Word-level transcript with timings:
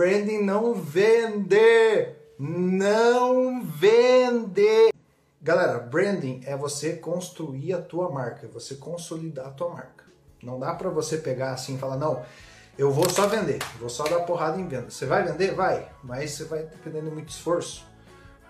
Branding 0.00 0.42
não 0.42 0.72
vende! 0.72 2.14
Não 2.38 3.62
vende! 3.62 4.90
Galera, 5.42 5.78
branding 5.78 6.40
é 6.46 6.56
você 6.56 6.94
construir 6.94 7.74
a 7.74 7.82
tua 7.82 8.10
marca, 8.10 8.48
você 8.48 8.76
consolidar 8.76 9.48
a 9.48 9.50
tua 9.50 9.68
marca. 9.68 10.06
Não 10.42 10.58
dá 10.58 10.72
para 10.72 10.88
você 10.88 11.18
pegar 11.18 11.50
assim 11.50 11.74
e 11.74 11.78
falar, 11.78 11.98
não, 11.98 12.22
eu 12.78 12.90
vou 12.90 13.10
só 13.10 13.26
vender, 13.26 13.58
vou 13.78 13.90
só 13.90 14.04
dar 14.04 14.20
porrada 14.20 14.58
em 14.58 14.66
venda. 14.66 14.90
Você 14.90 15.04
vai 15.04 15.22
vender? 15.22 15.54
Vai, 15.54 15.86
mas 16.02 16.30
você 16.30 16.44
vai 16.44 16.62
dependendo 16.62 17.10
de 17.10 17.14
muito 17.16 17.28
esforço. 17.28 17.86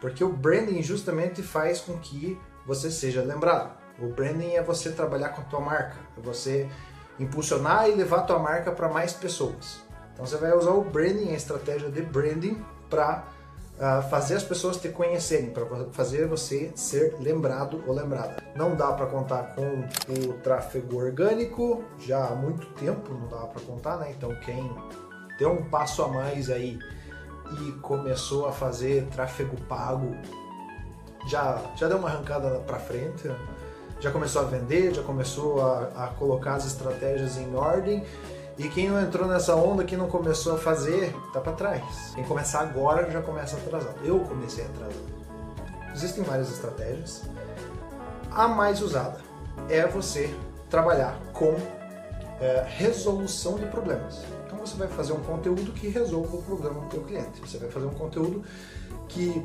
Porque 0.01 0.23
o 0.23 0.33
branding 0.33 0.81
justamente 0.85 1.43
faz 1.43 1.81
com 1.81 1.99
que 1.99 2.39
você 2.65 2.93
seja 2.93 3.23
lembrado. 3.23 3.77
O 3.99 4.07
branding 4.07 4.53
é 4.53 4.63
você 4.63 4.93
trabalhar 4.93 5.31
com 5.31 5.41
a 5.41 5.47
tua 5.47 5.61
marca, 5.61 5.97
é 6.17 6.21
você 6.21 6.71
impulsionar 7.19 7.89
e 7.89 7.95
levar 7.97 8.19
a 8.19 8.23
tua 8.23 8.39
marca 8.39 8.71
para 8.71 8.89
mais 8.89 9.13
pessoas. 9.13 9.90
Então 10.21 10.29
você 10.29 10.37
vai 10.37 10.55
usar 10.55 10.73
o 10.73 10.85
branding, 10.85 11.31
a 11.31 11.35
estratégia 11.35 11.91
de 11.91 12.03
branding 12.03 12.63
para 12.91 13.25
uh, 13.79 14.07
fazer 14.11 14.35
as 14.35 14.43
pessoas 14.43 14.77
te 14.77 14.91
conhecerem, 14.91 15.49
para 15.49 15.65
fazer 15.93 16.27
você 16.27 16.71
ser 16.75 17.17
lembrado 17.19 17.83
ou 17.87 17.95
lembrada. 17.95 18.37
Não 18.55 18.77
dá 18.77 18.93
para 18.93 19.07
contar 19.07 19.55
com 19.55 19.63
o 20.13 20.35
tráfego 20.43 20.99
orgânico, 20.99 21.83
já 21.99 22.27
há 22.27 22.35
muito 22.35 22.67
tempo 22.75 23.15
não 23.15 23.29
dá 23.29 23.47
para 23.47 23.63
contar, 23.63 23.97
né? 23.97 24.13
Então 24.15 24.35
quem 24.45 24.71
deu 25.39 25.53
um 25.53 25.71
passo 25.71 26.03
a 26.03 26.09
mais 26.09 26.51
aí 26.51 26.79
e 27.59 27.73
começou 27.81 28.47
a 28.47 28.53
fazer 28.53 29.07
tráfego 29.07 29.57
pago, 29.63 30.15
já, 31.29 31.63
já 31.77 31.89
deu 31.89 31.97
uma 31.97 32.11
arrancada 32.11 32.59
para 32.67 32.79
frente, 32.79 33.31
já 33.99 34.11
começou 34.11 34.43
a 34.43 34.45
vender, 34.45 34.93
já 34.93 35.03
começou 35.03 35.63
a, 35.63 36.05
a 36.05 36.09
colocar 36.09 36.57
as 36.57 36.67
estratégias 36.67 37.39
em 37.39 37.55
ordem 37.55 38.05
e 38.61 38.69
quem 38.69 38.91
não 38.91 39.01
entrou 39.01 39.27
nessa 39.27 39.57
onda, 39.57 39.85
quem 39.85 39.97
não 39.97 40.07
começou 40.07 40.55
a 40.55 40.59
fazer, 40.59 41.17
tá 41.33 41.41
para 41.41 41.53
trás. 41.53 42.13
Quem 42.15 42.23
começar 42.25 42.61
agora 42.61 43.11
já 43.11 43.23
começa 43.23 43.57
atrasado. 43.57 43.97
Eu 44.05 44.21
comecei 44.21 44.67
atrasado. 44.67 45.03
Existem 45.95 46.23
várias 46.23 46.51
estratégias. 46.51 47.23
A 48.31 48.47
mais 48.47 48.83
usada 48.83 49.19
é 49.67 49.87
você 49.87 50.35
trabalhar 50.69 51.19
com 51.33 51.57
é, 52.39 52.67
resolução 52.69 53.55
de 53.55 53.65
problemas. 53.65 54.21
Então 54.45 54.59
você 54.59 54.77
vai 54.77 54.89
fazer 54.89 55.15
um 55.15 55.23
conteúdo 55.23 55.73
que 55.73 55.89
resolva 55.89 56.37
o 56.37 56.43
problema 56.43 56.81
do 56.81 56.87
teu 56.89 57.03
cliente. 57.05 57.41
Você 57.41 57.57
vai 57.57 57.71
fazer 57.71 57.87
um 57.87 57.95
conteúdo 57.95 58.45
que 59.09 59.43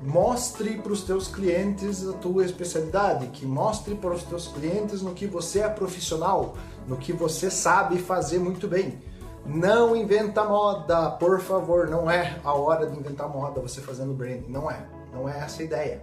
mostre 0.00 0.78
para 0.78 0.92
os 0.92 1.02
teus 1.02 1.28
clientes 1.28 2.06
a 2.06 2.12
tua 2.14 2.44
especialidade, 2.44 3.28
que 3.28 3.46
mostre 3.46 3.94
para 3.94 4.12
os 4.12 4.22
teus 4.22 4.48
clientes 4.48 5.02
no 5.02 5.14
que 5.14 5.26
você 5.26 5.60
é 5.60 5.68
profissional, 5.68 6.54
no 6.86 6.96
que 6.96 7.12
você 7.12 7.50
sabe 7.50 7.98
fazer 7.98 8.38
muito 8.38 8.68
bem. 8.68 8.98
Não 9.46 9.94
inventa 9.94 10.44
moda, 10.44 11.10
por 11.12 11.40
favor, 11.40 11.88
não 11.88 12.10
é 12.10 12.38
a 12.42 12.54
hora 12.54 12.86
de 12.86 12.98
inventar 12.98 13.28
moda 13.28 13.60
você 13.60 13.80
fazendo 13.80 14.14
branding, 14.14 14.48
não 14.48 14.70
é, 14.70 14.86
não 15.12 15.28
é 15.28 15.38
essa 15.38 15.62
a 15.62 15.64
ideia. 15.64 16.02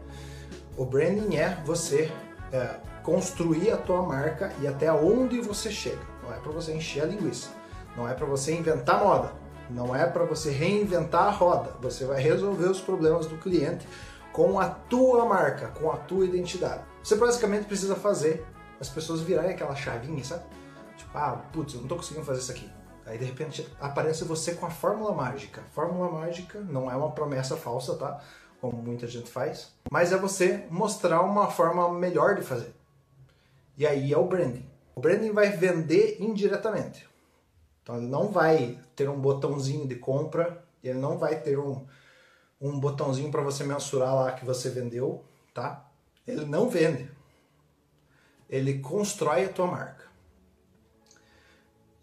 O 0.77 0.85
branding 0.85 1.35
é 1.35 1.61
você 1.65 2.11
é, 2.51 2.75
construir 3.03 3.71
a 3.71 3.77
tua 3.77 4.01
marca 4.03 4.53
e 4.61 4.67
até 4.67 4.91
onde 4.91 5.41
você 5.41 5.71
chega. 5.71 6.01
Não 6.23 6.33
é 6.33 6.37
para 6.37 6.51
você 6.51 6.73
encher 6.73 7.03
a 7.03 7.05
linguiça, 7.05 7.49
não 7.97 8.07
é 8.07 8.13
para 8.13 8.25
você 8.27 8.53
inventar 8.55 9.03
moda, 9.03 9.33
não 9.73 9.95
é 9.95 10.05
para 10.05 10.25
você 10.25 10.51
reinventar 10.51 11.23
a 11.23 11.31
roda. 11.31 11.71
Você 11.81 12.05
vai 12.05 12.21
resolver 12.21 12.65
os 12.65 12.81
problemas 12.81 13.25
do 13.25 13.37
cliente 13.37 13.87
com 14.31 14.59
a 14.59 14.69
tua 14.69 15.25
marca, 15.25 15.67
com 15.69 15.91
a 15.91 15.97
tua 15.97 16.25
identidade. 16.25 16.83
Você 17.03 17.15
basicamente 17.15 17.65
precisa 17.65 17.95
fazer 17.95 18.45
as 18.79 18.89
pessoas 18.89 19.21
virarem 19.21 19.51
aquela 19.51 19.75
chavinha, 19.75 20.23
sabe? 20.23 20.43
Tipo, 20.97 21.17
ah, 21.17 21.41
putz, 21.51 21.73
eu 21.73 21.81
não 21.81 21.87
tô 21.87 21.95
conseguindo 21.95 22.25
fazer 22.25 22.39
isso 22.39 22.51
aqui. 22.51 22.71
Aí 23.05 23.17
de 23.17 23.25
repente 23.25 23.67
aparece 23.79 24.23
você 24.23 24.53
com 24.53 24.65
a 24.65 24.69
fórmula 24.69 25.13
mágica. 25.13 25.61
Fórmula 25.73 26.09
mágica 26.09 26.59
não 26.59 26.89
é 26.89 26.95
uma 26.95 27.11
promessa 27.11 27.57
falsa, 27.57 27.95
tá? 27.95 28.21
Como 28.59 28.77
muita 28.77 29.07
gente 29.07 29.29
faz, 29.29 29.73
mas 29.91 30.13
é 30.13 30.17
você 30.17 30.65
mostrar 30.69 31.21
uma 31.21 31.49
forma 31.49 31.91
melhor 31.93 32.35
de 32.35 32.43
fazer. 32.43 32.73
E 33.75 33.87
aí 33.87 34.13
é 34.13 34.17
o 34.17 34.27
branding. 34.27 34.69
O 34.95 35.01
branding 35.01 35.31
vai 35.31 35.49
vender 35.49 36.17
indiretamente. 36.19 37.09
Então 37.81 37.97
ele 37.97 38.07
não 38.07 38.31
vai 38.31 38.79
ter 38.95 39.09
um 39.09 39.19
botãozinho 39.19 39.87
de 39.87 39.95
compra, 39.95 40.63
ele 40.83 40.99
não 40.99 41.17
vai 41.17 41.39
ter 41.39 41.57
um, 41.57 41.85
um 42.59 42.79
botãozinho 42.79 43.31
para 43.31 43.41
você 43.41 43.63
mensurar 43.63 44.13
lá 44.13 44.31
que 44.33 44.45
você 44.45 44.69
vendeu, 44.69 45.23
tá? 45.53 45.89
Ele 46.27 46.45
não 46.45 46.69
vende. 46.69 47.09
Ele 48.49 48.79
constrói 48.79 49.45
a 49.45 49.49
tua 49.49 49.67
marca. 49.67 50.05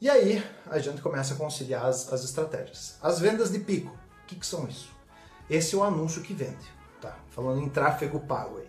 E 0.01 0.09
aí 0.09 0.45
a 0.67 0.79
gente 0.79 1.03
começa 1.03 1.35
a 1.35 1.37
conciliar 1.37 1.87
as, 1.87 2.13
as 2.13 2.23
estratégias. 2.25 2.97
As 3.03 3.19
vendas 3.19 3.51
de 3.51 3.59
pico, 3.59 3.97
o 4.23 4.27
que, 4.27 4.37
que 4.37 4.47
são 4.47 4.67
isso? 4.69 4.91
Esse 5.51 5.75
é 5.75 5.79
o 5.79 5.83
anúncio 5.83 6.23
que 6.23 6.35
vende, 6.35 6.67
tá? 7.01 7.17
Falando 7.31 7.61
em 7.61 7.69
tráfego 7.69 8.21
pago 8.21 8.59
aí. 8.59 8.69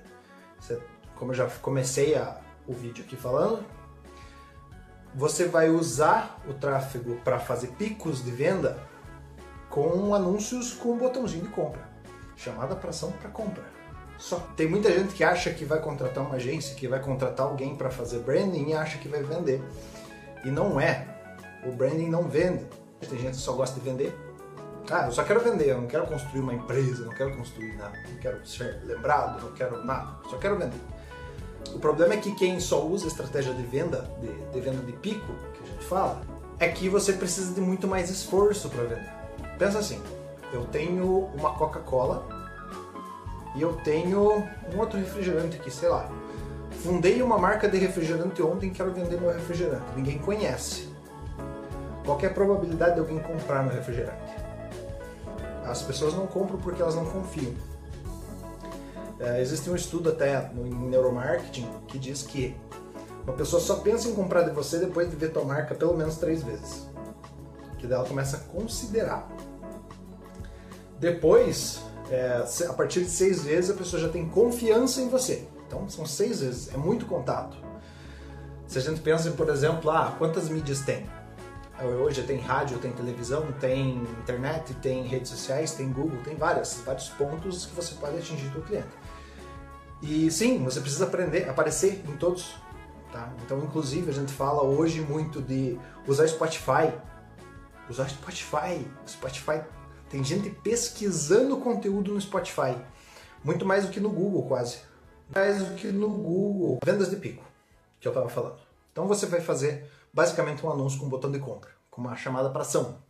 Você, 0.59 0.81
como 1.16 1.31
eu 1.31 1.36
já 1.36 1.47
comecei 1.47 2.16
a, 2.16 2.41
o 2.68 2.74
vídeo 2.74 3.03
aqui 3.03 3.16
falando, 3.16 3.64
você 5.14 5.46
vai 5.46 5.70
usar 5.70 6.42
o 6.47 6.53
tráfego 6.53 7.16
para 7.24 7.40
fazer 7.40 7.68
picos 7.70 8.24
de 8.24 8.31
venda 8.31 8.78
com 9.70 10.14
anúncios 10.14 10.74
com 10.74 10.94
um 10.94 10.97
botãozinho 10.97 11.44
de 11.44 11.50
compra. 11.50 11.81
Chamada 12.36 12.75
para 12.75 12.90
ação 12.90 13.12
para 13.12 13.30
compra. 13.30 13.64
Só. 14.18 14.38
Tem 14.56 14.68
muita 14.68 14.92
gente 14.92 15.14
que 15.14 15.24
acha 15.24 15.52
que 15.52 15.64
vai 15.64 15.80
contratar 15.80 16.24
uma 16.24 16.36
agência, 16.36 16.75
que 16.75 16.88
vai 16.88 17.00
contratar 17.00 17.46
alguém 17.46 17.75
para 17.75 17.90
fazer 17.90 18.20
branding 18.20 18.70
e 18.70 18.74
acha 18.74 18.97
que 18.97 19.08
vai 19.08 19.24
vender. 19.24 19.62
E 20.44 20.50
não 20.50 20.80
é. 20.80 21.08
O 21.66 21.72
branding 21.72 22.09
não 22.09 22.24
vende. 22.24 22.66
Tem 23.02 23.18
gente 23.18 23.31
que 23.31 23.41
só 23.41 23.53
gosta 23.53 23.80
de 23.80 23.86
vender. 23.86 24.18
Ah, 24.91 25.06
eu 25.06 25.12
só 25.12 25.24
quero 25.24 25.40
vender, 25.40 25.70
eu 25.70 25.80
não 25.80 25.88
quero 25.88 26.08
construir 26.08 26.41
uma 26.41 26.53
empresa, 26.53 27.06
não 27.06 27.14
quero 27.14 27.36
construir 27.38 27.76
nada, 27.76 27.96
não 28.09 28.18
quero 28.18 28.46
ser 28.46 28.81
lembrado, 28.84 29.40
não 29.44 29.52
quero 29.52 29.86
nada, 29.86 30.18
só 30.28 30.38
quero 30.38 30.58
vender. 30.58 30.80
O 31.74 31.80
problema 31.80 32.13
é 32.13 32.18
que 32.18 32.34
quem 32.35 32.59
só 32.59 32.85
usa 32.85 33.07
estratégia 33.07 33.53
de 33.53 33.63
venda, 33.63 34.09
de, 34.22 34.28
de 34.28 34.59
venda 34.59 34.84
de 34.84 34.91
pico, 34.94 35.34
que 35.53 35.63
a 35.63 35.68
gente 35.68 35.85
fala, 35.85 36.22
é 36.59 36.68
que 36.68 36.90
você 36.90 37.13
precisa 37.13 37.53
de 37.53 37.62
muito 37.62 37.88
mais 37.88 38.09
esforço 38.09 38.69
para 38.69 38.84
vender. 38.84 39.09
Pensa 39.57 39.79
assim, 39.79 40.02
eu 40.52 40.66
tenho 40.66 41.29
uma 41.35 41.53
Coca-Cola 41.53 42.28
e 43.56 43.62
eu 43.62 43.74
tenho 43.84 44.44
um 44.74 44.79
outro 44.79 44.97
refrigerante 44.97 45.58
aqui, 45.58 45.72
sei 45.72 45.90
lá. 45.90 46.09
Fundei 46.84 47.22
uma 47.22 47.38
marca 47.38 47.68
de 47.68 47.78
refrigerante 47.78 48.41
ontem 48.41 48.68
e 48.68 48.72
quero 48.72 48.91
vender 48.91 49.19
meu 49.19 49.34
refrigerante. 49.34 49.84
Ninguém 49.96 50.18
conhece. 50.18 50.90
Qual 52.06 52.19
é 52.22 52.25
a 52.25 52.29
probabilidade 52.29 52.96
de 52.96 53.00
alguém 53.02 53.19
comprar 53.19 53.63
meu 53.63 53.74
refrigerante? 53.74 54.34
As 55.66 55.81
pessoas 55.81 56.13
não 56.13 56.25
compram 56.25 56.58
porque 56.58 56.81
elas 56.81 56.96
não 56.96 57.06
confiam. 57.06 57.53
É, 59.19 59.41
existe 59.41 59.69
um 59.69 59.75
estudo 59.75 60.09
até 60.09 60.50
no, 60.53 60.66
em 60.66 60.90
neuromarketing 60.90 61.68
que 61.88 62.00
diz 62.00 62.24
que 62.24 62.56
uma 63.24 63.34
pessoa 63.34 63.62
só 63.62 63.75
pensa 63.75 64.07
em 64.07 64.16
comprar 64.16 64.44
de 64.44 64.52
você 64.52 64.80
depois 64.80 65.09
de 65.09 65.16
ver 65.16 65.31
tua 65.31 65.44
marca 65.44 65.75
pelo 65.75 65.96
menos 65.96 66.18
três 66.18 66.41
vezes. 66.41 66.88
Que 67.78 67.85
daí 67.85 67.97
ela 67.97 68.08
começa 68.08 68.38
a 68.38 68.40
considerar. 68.40 69.28
Depois, 71.00 71.81
é, 72.09 72.44
a 72.68 72.74
partir 72.74 73.03
de 73.03 73.09
seis 73.09 73.44
vezes, 73.44 73.69
a 73.69 73.74
pessoa 73.74 74.02
já 74.02 74.09
tem 74.09 74.28
confiança 74.28 75.02
em 75.02 75.09
você. 75.09 75.47
Então 75.68 75.88
são 75.88 76.06
seis 76.06 76.41
vezes, 76.41 76.74
é 76.74 76.78
muito 76.78 77.06
contato. 77.06 77.58
Se 78.68 78.78
a 78.78 78.81
gente 78.81 79.02
pensa, 79.02 79.31
por 79.31 79.50
exemplo, 79.50 79.90
ah, 79.91 80.16
quantas 80.18 80.50
mídias 80.50 80.81
tem? 80.81 81.06
Hoje 82.03 82.24
tem 82.24 82.40
rádio, 82.40 82.78
tem 82.78 82.91
televisão, 82.91 83.47
tem 83.53 84.02
internet, 84.22 84.74
tem 84.75 85.03
redes 85.08 85.31
sociais, 85.31 85.72
tem 85.72 85.90
Google, 85.91 86.19
tem 86.25 86.35
várias, 86.35 86.81
vários 86.85 87.08
pontos 87.09 87.66
que 87.66 87.75
você 87.75 87.96
pode 87.96 88.18
atingir 88.18 88.47
o 88.58 88.62
cliente. 88.62 88.90
E 90.01 90.31
sim, 90.31 90.63
você 90.63 90.79
precisa 90.79 91.05
aprender, 91.05 91.49
aparecer 91.49 92.03
em 92.07 92.15
todos. 92.17 92.55
Tá? 93.11 93.33
Então, 93.43 93.59
inclusive, 93.59 94.09
a 94.09 94.13
gente 94.13 94.31
fala 94.31 94.63
hoje 94.63 95.01
muito 95.01 95.41
de 95.41 95.77
usar 96.07 96.27
Spotify. 96.27 96.93
Usar 97.89 98.07
Spotify. 98.09 98.87
Spotify. 99.07 99.61
Tem 100.09 100.23
gente 100.23 100.49
pesquisando 100.49 101.57
conteúdo 101.57 102.13
no 102.13 102.22
Spotify. 102.22 102.75
Muito 103.43 103.66
mais 103.66 103.85
do 103.85 103.91
que 103.91 103.99
no 103.99 104.09
Google, 104.09 104.47
quase. 104.47 104.79
Mais 105.34 105.63
do 105.63 105.75
que 105.75 105.87
no 105.91 106.09
Google. 106.09 106.79
Vendas 106.84 107.09
de 107.09 107.16
pico, 107.16 107.43
que 107.99 108.07
eu 108.07 108.11
estava 108.11 108.29
falando. 108.29 108.59
Então 108.91 109.07
você 109.07 109.25
vai 109.25 109.40
fazer 109.40 109.90
basicamente 110.11 110.66
um 110.66 110.72
anúncio 110.72 110.99
com 110.99 111.05
um 111.05 111.09
botão 111.09 111.31
de 111.31 111.40
compra, 111.40 111.69
com 111.90 112.02
uma 112.02 112.16
chamada 112.16 112.49
para 112.49 112.61
ação. 112.61 113.02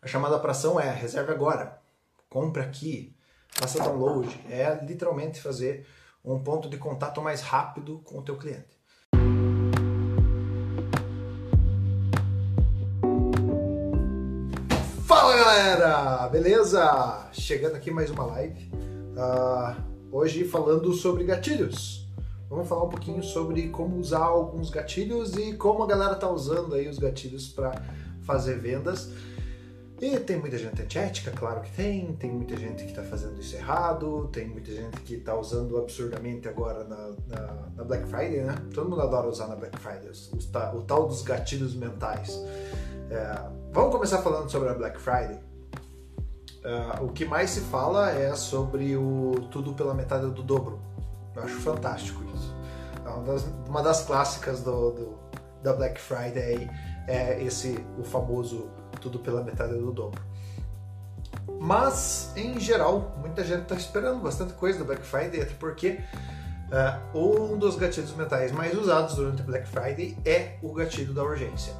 A 0.00 0.06
chamada 0.06 0.38
para 0.38 0.52
ação 0.52 0.78
é 0.78 0.90
reserve 0.90 1.32
agora, 1.32 1.80
compre 2.28 2.62
aqui, 2.62 3.16
faça 3.54 3.78
download, 3.78 4.28
é 4.50 4.84
literalmente 4.84 5.40
fazer 5.40 5.86
um 6.24 6.38
ponto 6.40 6.68
de 6.68 6.76
contato 6.76 7.22
mais 7.22 7.40
rápido 7.40 8.00
com 8.04 8.18
o 8.18 8.22
teu 8.22 8.36
cliente. 8.36 8.74
Fala 15.06 15.36
galera, 15.36 16.28
beleza? 16.28 17.28
Chegando 17.32 17.76
aqui 17.76 17.90
mais 17.90 18.10
uma 18.10 18.24
live. 18.24 18.70
Uh, 18.72 19.80
hoje 20.10 20.44
falando 20.44 20.92
sobre 20.92 21.24
gatilhos. 21.24 22.08
Vamos 22.50 22.68
falar 22.68 22.84
um 22.84 22.88
pouquinho 22.88 23.22
sobre 23.22 23.68
como 23.68 23.96
usar 23.98 24.24
alguns 24.24 24.68
gatilhos 24.68 25.36
e 25.36 25.54
como 25.54 25.82
a 25.82 25.86
galera 25.86 26.16
tá 26.16 26.28
usando 26.28 26.74
aí 26.74 26.88
os 26.88 26.98
gatilhos 26.98 27.48
para 27.48 27.82
fazer 28.22 28.58
vendas. 28.58 29.10
E 30.00 30.18
tem 30.18 30.38
muita 30.38 30.58
gente 30.58 30.82
antiética, 30.82 31.30
claro 31.30 31.60
que 31.60 31.70
tem, 31.70 32.12
tem 32.14 32.30
muita 32.30 32.56
gente 32.56 32.82
que 32.82 32.90
está 32.90 33.02
fazendo 33.02 33.40
isso 33.40 33.54
errado, 33.54 34.28
tem 34.32 34.48
muita 34.48 34.72
gente 34.72 35.00
que 35.02 35.14
está 35.14 35.36
usando 35.36 35.78
absurdamente 35.78 36.48
agora 36.48 36.82
na, 36.84 37.12
na, 37.28 37.68
na, 37.76 37.84
Black 37.84 38.06
Friday, 38.08 38.42
né? 38.42 38.56
Todo 38.74 38.90
mundo 38.90 39.02
adora 39.02 39.28
usar 39.28 39.46
na 39.46 39.54
Black 39.54 39.78
Friday, 39.78 40.10
o, 40.74 40.82
tal 40.82 41.06
dos 41.06 41.22
gatilhos 41.22 41.76
mentais. 41.76 42.42
É, 43.08 43.48
vamos 43.72 43.92
começar 43.92 44.18
falando 44.18 44.50
sobre 44.50 44.68
a 44.68 44.74
Black 44.74 45.00
Friday. 45.00 45.38
É, 46.64 47.00
o 47.00 47.08
que 47.08 47.24
mais 47.24 47.50
se 47.50 47.60
fala 47.60 48.10
é 48.10 48.34
sobre 48.34 48.96
o 48.96 49.48
tudo 49.50 49.74
pela 49.74 49.94
metade 49.94 50.28
do 50.28 50.42
dobro. 50.42 50.80
Eu 51.36 51.42
acho 51.44 51.54
fantástico 51.60 52.20
isso. 52.34 52.54
É 53.04 53.08
uma 53.08 53.22
das, 53.22 53.46
uma 53.68 53.82
das 53.82 54.04
clássicas 54.04 54.60
do, 54.60 54.90
do, 54.90 55.18
da 55.62 55.72
Black 55.72 56.00
Friday 56.00 56.68
é 57.06 57.42
esse, 57.42 57.78
o 57.98 58.02
famoso 58.02 58.70
tudo 59.04 59.18
pela 59.18 59.44
metade 59.44 59.74
do 59.74 59.92
dobro. 59.92 60.20
Mas, 61.60 62.32
em 62.36 62.58
geral, 62.58 63.14
muita 63.20 63.44
gente 63.44 63.62
está 63.62 63.74
esperando 63.74 64.20
bastante 64.20 64.54
coisa 64.54 64.78
do 64.78 64.84
Black 64.86 65.02
Friday, 65.02 65.42
até 65.42 65.52
porque 65.54 66.00
uh, 67.12 67.18
um 67.18 67.58
dos 67.58 67.76
gatilhos 67.76 68.14
mentais 68.16 68.50
mais 68.50 68.76
usados 68.76 69.14
durante 69.14 69.42
o 69.42 69.44
Black 69.44 69.68
Friday 69.68 70.16
é 70.24 70.56
o 70.62 70.72
gatilho 70.72 71.12
da 71.12 71.22
urgência. 71.22 71.74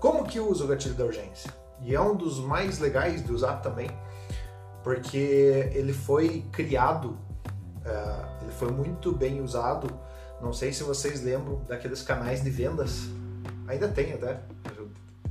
Como 0.00 0.24
que 0.24 0.38
usa 0.38 0.64
o 0.64 0.66
gatilho 0.66 0.94
da 0.94 1.04
urgência? 1.04 1.50
E 1.80 1.94
é 1.94 2.00
um 2.00 2.14
dos 2.14 2.38
mais 2.38 2.78
legais 2.78 3.24
de 3.24 3.32
usar 3.32 3.56
também, 3.56 3.88
porque 4.82 5.70
ele 5.72 5.94
foi 5.94 6.44
criado, 6.52 7.18
uh, 7.86 8.42
ele 8.42 8.52
foi 8.52 8.70
muito 8.70 9.12
bem 9.12 9.40
usado. 9.40 9.88
Não 10.42 10.52
sei 10.52 10.74
se 10.74 10.82
vocês 10.82 11.22
lembram 11.22 11.62
daqueles 11.66 12.02
canais 12.02 12.42
de 12.42 12.50
vendas, 12.50 13.08
ainda 13.66 13.88
tem 13.88 14.12
até, 14.12 14.40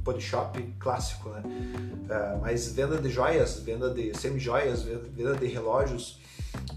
Polishop 0.06 0.62
clássico, 0.80 1.30
né? 1.30 1.42
Uh, 1.44 2.42
mas 2.42 2.72
venda 2.72 2.98
de 3.00 3.10
joias, 3.10 3.60
venda 3.60 3.90
de 3.90 4.16
semi-joias, 4.16 4.84
venda 4.84 5.36
de 5.36 5.48
relógios, 5.48 6.20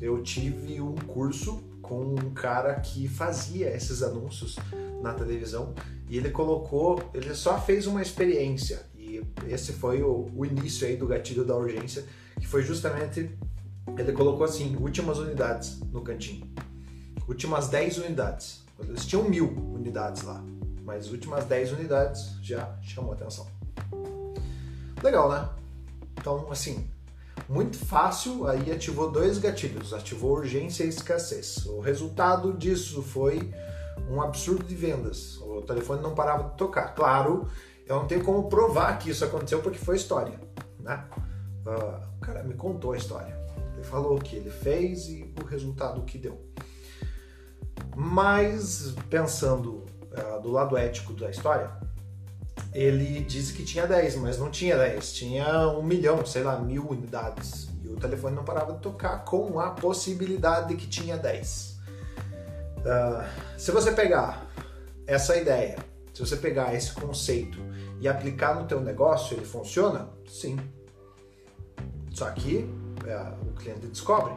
eu 0.01 0.23
tive 0.23 0.81
um 0.81 0.95
curso 0.95 1.63
com 1.83 2.15
um 2.15 2.31
cara 2.35 2.75
que 2.81 3.07
fazia 3.07 3.69
esses 3.69 4.03
anúncios 4.03 4.57
na 5.03 5.13
televisão 5.13 5.75
e 6.09 6.17
ele 6.17 6.31
colocou, 6.31 7.03
ele 7.13 7.35
só 7.35 7.61
fez 7.61 7.87
uma 7.87 8.01
experiência 8.01 8.87
e 8.97 9.23
esse 9.47 9.75
foi 9.75 10.03
o, 10.03 10.31
o 10.35 10.45
início 10.45 10.87
aí 10.87 10.97
do 10.97 11.07
gatilho 11.07 11.45
da 11.45 11.55
urgência, 11.55 12.05
que 12.41 12.47
foi 12.47 12.63
justamente 12.63 13.31
ele 13.97 14.13
colocou 14.13 14.45
assim, 14.45 14.77
últimas 14.77 15.19
unidades 15.19 15.81
no 15.93 16.01
cantinho, 16.03 16.47
últimas 17.29 17.69
10 17.69 17.99
unidades. 17.99 18.65
Eles 18.81 19.05
tinham 19.05 19.25
mil 19.25 19.49
unidades 19.75 20.23
lá 20.23 20.43
mas 20.88 21.05
as 21.05 21.12
últimas 21.12 21.44
10 21.44 21.73
unidades 21.73 22.35
já 22.40 22.75
chamou 22.81 23.12
atenção. 23.12 23.46
Legal, 25.02 25.31
né? 25.31 25.46
Então, 26.19 26.50
assim, 26.50 26.90
muito 27.46 27.76
fácil, 27.76 28.46
aí 28.46 28.73
ativou 28.73 29.11
dois 29.11 29.37
gatilhos, 29.37 29.93
ativou 29.93 30.32
urgência 30.32 30.85
e 30.85 30.88
escassez. 30.88 31.67
O 31.67 31.81
resultado 31.81 32.55
disso 32.55 33.02
foi 33.02 33.52
um 34.11 34.23
absurdo 34.23 34.64
de 34.64 34.75
vendas. 34.75 35.37
O 35.43 35.61
telefone 35.61 36.00
não 36.00 36.14
parava 36.14 36.49
de 36.49 36.56
tocar. 36.56 36.94
Claro, 36.94 37.46
eu 37.87 37.96
não 37.96 38.06
tenho 38.06 38.25
como 38.25 38.49
provar 38.49 38.99
que 38.99 39.11
isso 39.11 39.23
aconteceu 39.26 39.61
porque 39.61 39.79
foi 39.79 39.96
história, 39.96 40.41
né? 40.81 41.05
Uh, 41.67 42.17
o 42.17 42.20
cara 42.20 42.43
me 42.43 42.55
contou 42.55 42.93
a 42.93 42.96
história. 42.96 43.37
Ele 43.75 43.84
falou 43.84 44.17
o 44.17 44.20
que 44.20 44.37
ele 44.37 44.50
fez 44.50 45.06
e 45.06 45.34
o 45.38 45.44
resultado 45.44 46.00
que 46.00 46.17
deu. 46.17 46.41
Mas 47.94 48.94
pensando 49.11 49.84
uh, 50.12 50.40
do 50.40 50.50
lado 50.50 50.76
ético 50.76 51.12
da 51.12 51.31
história, 51.31 51.70
ele 52.72 53.20
disse 53.20 53.52
que 53.52 53.64
tinha 53.64 53.87
10, 53.87 54.16
mas 54.16 54.38
não 54.38 54.50
tinha 54.50 54.76
10, 54.76 55.12
tinha 55.12 55.69
um 55.69 55.82
milhão, 55.82 56.25
sei 56.26 56.43
lá, 56.43 56.58
mil 56.58 56.88
unidades. 56.88 57.69
E 57.82 57.88
o 57.88 57.96
telefone 57.96 58.37
não 58.37 58.44
parava 58.44 58.72
de 58.75 58.81
tocar 58.81 59.25
com 59.25 59.58
a 59.58 59.70
possibilidade 59.70 60.69
de 60.69 60.76
que 60.76 60.87
tinha 60.87 61.16
10. 61.16 61.78
Uh, 62.78 62.88
ah, 62.88 63.28
se 63.56 63.70
você 63.70 63.93
pegar 63.93 64.46
essa 65.06 65.37
ideia, 65.37 65.78
se 66.12 66.20
você 66.20 66.37
pegar 66.37 66.75
esse 66.75 66.93
conceito 66.93 67.58
e 68.00 68.08
aplicar 68.08 68.55
no 68.55 68.66
teu 68.66 68.81
negócio, 68.81 69.37
ele 69.37 69.44
funciona? 69.44 70.08
Sim. 70.28 70.58
Só 72.12 72.31
que 72.31 72.58
uh, 72.58 73.49
o 73.49 73.52
cliente 73.55 73.87
descobre. 73.87 74.34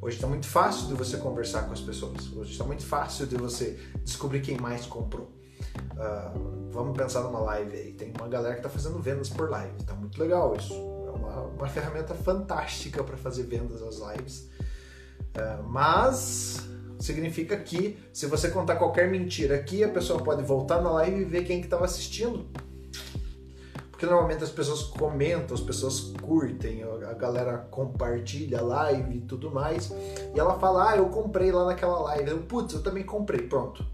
Hoje 0.00 0.16
está 0.16 0.26
muito 0.26 0.46
fácil 0.46 0.88
de 0.88 0.94
você 0.94 1.16
conversar 1.16 1.62
com 1.62 1.72
as 1.72 1.80
pessoas. 1.80 2.30
Hoje 2.32 2.52
está 2.52 2.64
muito 2.64 2.84
fácil 2.84 3.26
de 3.26 3.36
você 3.36 3.78
descobrir 4.04 4.40
quem 4.40 4.58
mais 4.58 4.84
comprou. 4.86 5.32
Uh, 5.92 6.70
vamos 6.70 6.96
pensar 6.96 7.22
numa 7.22 7.40
live 7.40 7.76
aí. 7.76 7.92
Tem 7.92 8.12
uma 8.16 8.28
galera 8.28 8.54
que 8.54 8.60
está 8.60 8.68
fazendo 8.68 8.98
vendas 8.98 9.28
por 9.30 9.50
live. 9.50 9.74
Está 9.78 9.94
muito 9.94 10.20
legal 10.20 10.54
isso. 10.54 10.74
É 10.74 11.10
uma, 11.10 11.40
uma 11.42 11.68
ferramenta 11.68 12.14
fantástica 12.14 13.02
para 13.02 13.16
fazer 13.16 13.44
vendas 13.44 13.82
às 13.82 13.96
lives. 13.96 14.50
Uh, 15.34 15.62
mas 15.66 16.68
significa 16.98 17.56
que 17.56 17.98
se 18.12 18.26
você 18.26 18.50
contar 18.50 18.76
qualquer 18.76 19.10
mentira 19.10 19.56
aqui, 19.56 19.82
a 19.82 19.88
pessoa 19.88 20.22
pode 20.22 20.42
voltar 20.42 20.80
na 20.82 20.90
live 20.90 21.22
e 21.22 21.24
ver 21.24 21.44
quem 21.44 21.60
que 21.60 21.66
estava 21.66 21.86
assistindo 21.86 22.46
porque 23.96 24.04
normalmente 24.04 24.44
as 24.44 24.50
pessoas 24.50 24.82
comentam, 24.82 25.54
as 25.54 25.62
pessoas 25.62 26.12
curtem, 26.20 26.82
a 26.82 27.14
galera 27.14 27.56
compartilha 27.70 28.60
live 28.60 29.16
e 29.16 29.20
tudo 29.22 29.50
mais, 29.50 29.90
e 30.34 30.38
ela 30.38 30.58
fala, 30.58 30.90
ah, 30.90 30.96
eu 30.98 31.08
comprei 31.08 31.50
lá 31.50 31.64
naquela 31.64 31.98
live, 32.00 32.30
eu, 32.30 32.42
putz, 32.42 32.74
eu 32.74 32.82
também 32.82 33.02
comprei, 33.02 33.48
pronto. 33.48 33.86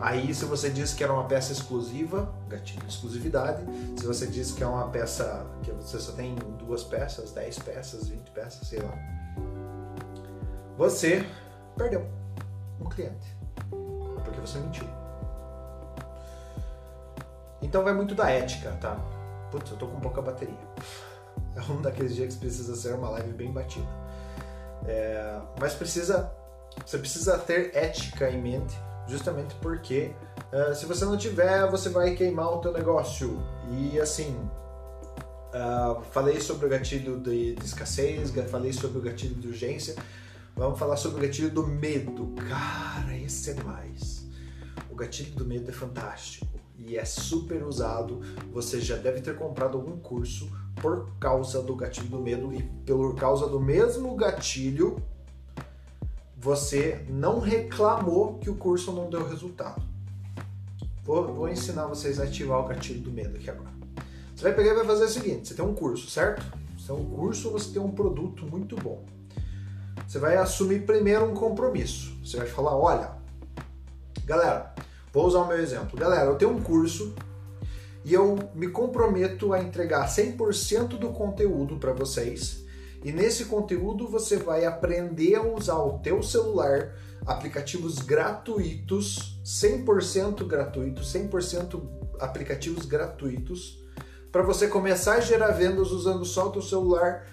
Aí 0.00 0.34
se 0.34 0.44
você 0.44 0.70
diz 0.70 0.92
que 0.92 1.04
era 1.04 1.12
uma 1.12 1.28
peça 1.28 1.52
exclusiva, 1.52 2.34
gatilho 2.48 2.80
de 2.80 2.92
exclusividade, 2.92 3.62
se 3.96 4.04
você 4.04 4.26
diz 4.26 4.50
que 4.50 4.64
é 4.64 4.66
uma 4.66 4.88
peça 4.88 5.46
que 5.62 5.70
você 5.70 6.00
só 6.00 6.10
tem 6.10 6.34
duas 6.58 6.82
peças, 6.82 7.30
10 7.30 7.60
peças, 7.60 8.08
20 8.08 8.30
peças, 8.32 8.66
sei 8.66 8.80
lá, 8.80 8.92
você 10.76 11.24
perdeu 11.76 12.04
um 12.80 12.88
cliente, 12.88 13.36
porque 14.24 14.40
você 14.40 14.58
mentiu. 14.58 14.97
Então 17.60 17.82
vai 17.82 17.92
muito 17.92 18.14
da 18.14 18.30
ética, 18.30 18.70
tá? 18.80 18.96
Putz, 19.50 19.70
eu 19.70 19.76
tô 19.76 19.86
com 19.86 20.00
pouca 20.00 20.22
bateria. 20.22 20.54
É 21.56 21.72
um 21.72 21.80
daqueles 21.80 22.14
dias 22.14 22.34
que 22.34 22.40
precisa 22.40 22.76
ser 22.76 22.94
uma 22.94 23.10
live 23.10 23.32
bem 23.32 23.52
batida. 23.52 23.88
É, 24.86 25.40
mas 25.60 25.74
precisa, 25.74 26.32
você 26.84 26.98
precisa 26.98 27.36
ter 27.38 27.74
ética 27.74 28.30
em 28.30 28.40
mente, 28.40 28.78
justamente 29.08 29.54
porque 29.56 30.12
uh, 30.52 30.74
se 30.74 30.86
você 30.86 31.04
não 31.04 31.16
tiver, 31.16 31.68
você 31.68 31.88
vai 31.88 32.14
queimar 32.14 32.52
o 32.52 32.58
teu 32.58 32.72
negócio. 32.72 33.42
E 33.72 33.98
assim, 33.98 34.36
uh, 35.52 36.00
falei 36.12 36.40
sobre 36.40 36.66
o 36.66 36.68
gatilho 36.68 37.18
de, 37.18 37.54
de 37.56 37.64
escassez, 37.64 38.30
falei 38.48 38.72
sobre 38.72 38.98
o 38.98 39.02
gatilho 39.02 39.34
de 39.34 39.48
urgência. 39.48 39.96
Vamos 40.54 40.78
falar 40.78 40.96
sobre 40.96 41.18
o 41.18 41.22
gatilho 41.22 41.50
do 41.50 41.66
medo. 41.66 42.34
Cara, 42.48 43.16
esse 43.16 43.50
é 43.50 43.54
demais. 43.54 44.26
O 44.90 44.94
gatilho 44.94 45.32
do 45.32 45.44
medo 45.44 45.70
é 45.70 45.72
fantástico 45.72 46.57
e 46.88 46.96
é 46.96 47.04
super 47.04 47.62
usado. 47.62 48.20
Você 48.52 48.80
já 48.80 48.96
deve 48.96 49.20
ter 49.20 49.36
comprado 49.36 49.76
algum 49.76 49.98
curso 49.98 50.50
por 50.80 51.10
causa 51.20 51.62
do 51.62 51.76
gatilho 51.76 52.08
do 52.08 52.18
medo 52.18 52.52
e 52.52 52.62
por 52.62 53.14
causa 53.14 53.46
do 53.46 53.60
mesmo 53.60 54.14
gatilho 54.16 55.02
você 56.40 57.04
não 57.08 57.40
reclamou 57.40 58.38
que 58.38 58.48
o 58.48 58.54
curso 58.54 58.92
não 58.92 59.10
deu 59.10 59.28
resultado. 59.28 59.82
Vou, 61.02 61.34
vou 61.34 61.48
ensinar 61.48 61.86
vocês 61.86 62.20
a 62.20 62.24
ativar 62.24 62.60
o 62.60 62.68
gatilho 62.68 63.00
do 63.00 63.10
medo 63.10 63.36
aqui 63.36 63.50
agora. 63.50 63.72
Você 64.34 64.44
vai 64.44 64.54
pegar 64.54 64.70
e 64.70 64.76
vai 64.76 64.86
fazer 64.86 65.04
o 65.04 65.08
seguinte: 65.08 65.48
você 65.48 65.54
tem 65.54 65.64
um 65.64 65.74
curso, 65.74 66.08
certo? 66.08 66.46
Você 66.78 66.92
tem 66.92 66.96
um 66.96 67.10
curso, 67.10 67.50
você 67.50 67.72
tem 67.72 67.82
um 67.82 67.90
produto 67.90 68.46
muito 68.46 68.76
bom. 68.76 69.04
Você 70.06 70.18
vai 70.18 70.36
assumir 70.36 70.86
primeiro 70.86 71.24
um 71.24 71.34
compromisso. 71.34 72.16
Você 72.24 72.36
vai 72.36 72.46
falar: 72.46 72.76
olha, 72.76 73.10
galera, 74.24 74.74
Vou 75.12 75.26
usar 75.26 75.40
o 75.40 75.48
meu 75.48 75.58
exemplo. 75.58 75.98
Galera, 75.98 76.26
eu 76.26 76.36
tenho 76.36 76.52
um 76.52 76.62
curso 76.62 77.14
e 78.04 78.12
eu 78.14 78.38
me 78.54 78.68
comprometo 78.68 79.52
a 79.52 79.62
entregar 79.62 80.06
100% 80.08 80.98
do 80.98 81.08
conteúdo 81.08 81.76
para 81.76 81.92
vocês. 81.92 82.64
E 83.04 83.12
nesse 83.12 83.44
conteúdo 83.44 84.08
você 84.08 84.36
vai 84.36 84.64
aprender 84.64 85.36
a 85.36 85.42
usar 85.42 85.78
o 85.78 85.98
teu 85.98 86.22
celular, 86.22 86.94
aplicativos 87.26 87.98
gratuitos, 87.98 89.40
100% 89.44 90.46
gratuitos, 90.46 91.12
100% 91.12 91.80
aplicativos 92.18 92.86
gratuitos, 92.86 93.78
para 94.32 94.42
você 94.42 94.68
começar 94.68 95.14
a 95.14 95.20
gerar 95.20 95.52
vendas 95.52 95.90
usando 95.90 96.24
só 96.24 96.48
o 96.48 96.52
teu 96.52 96.62
celular 96.62 97.26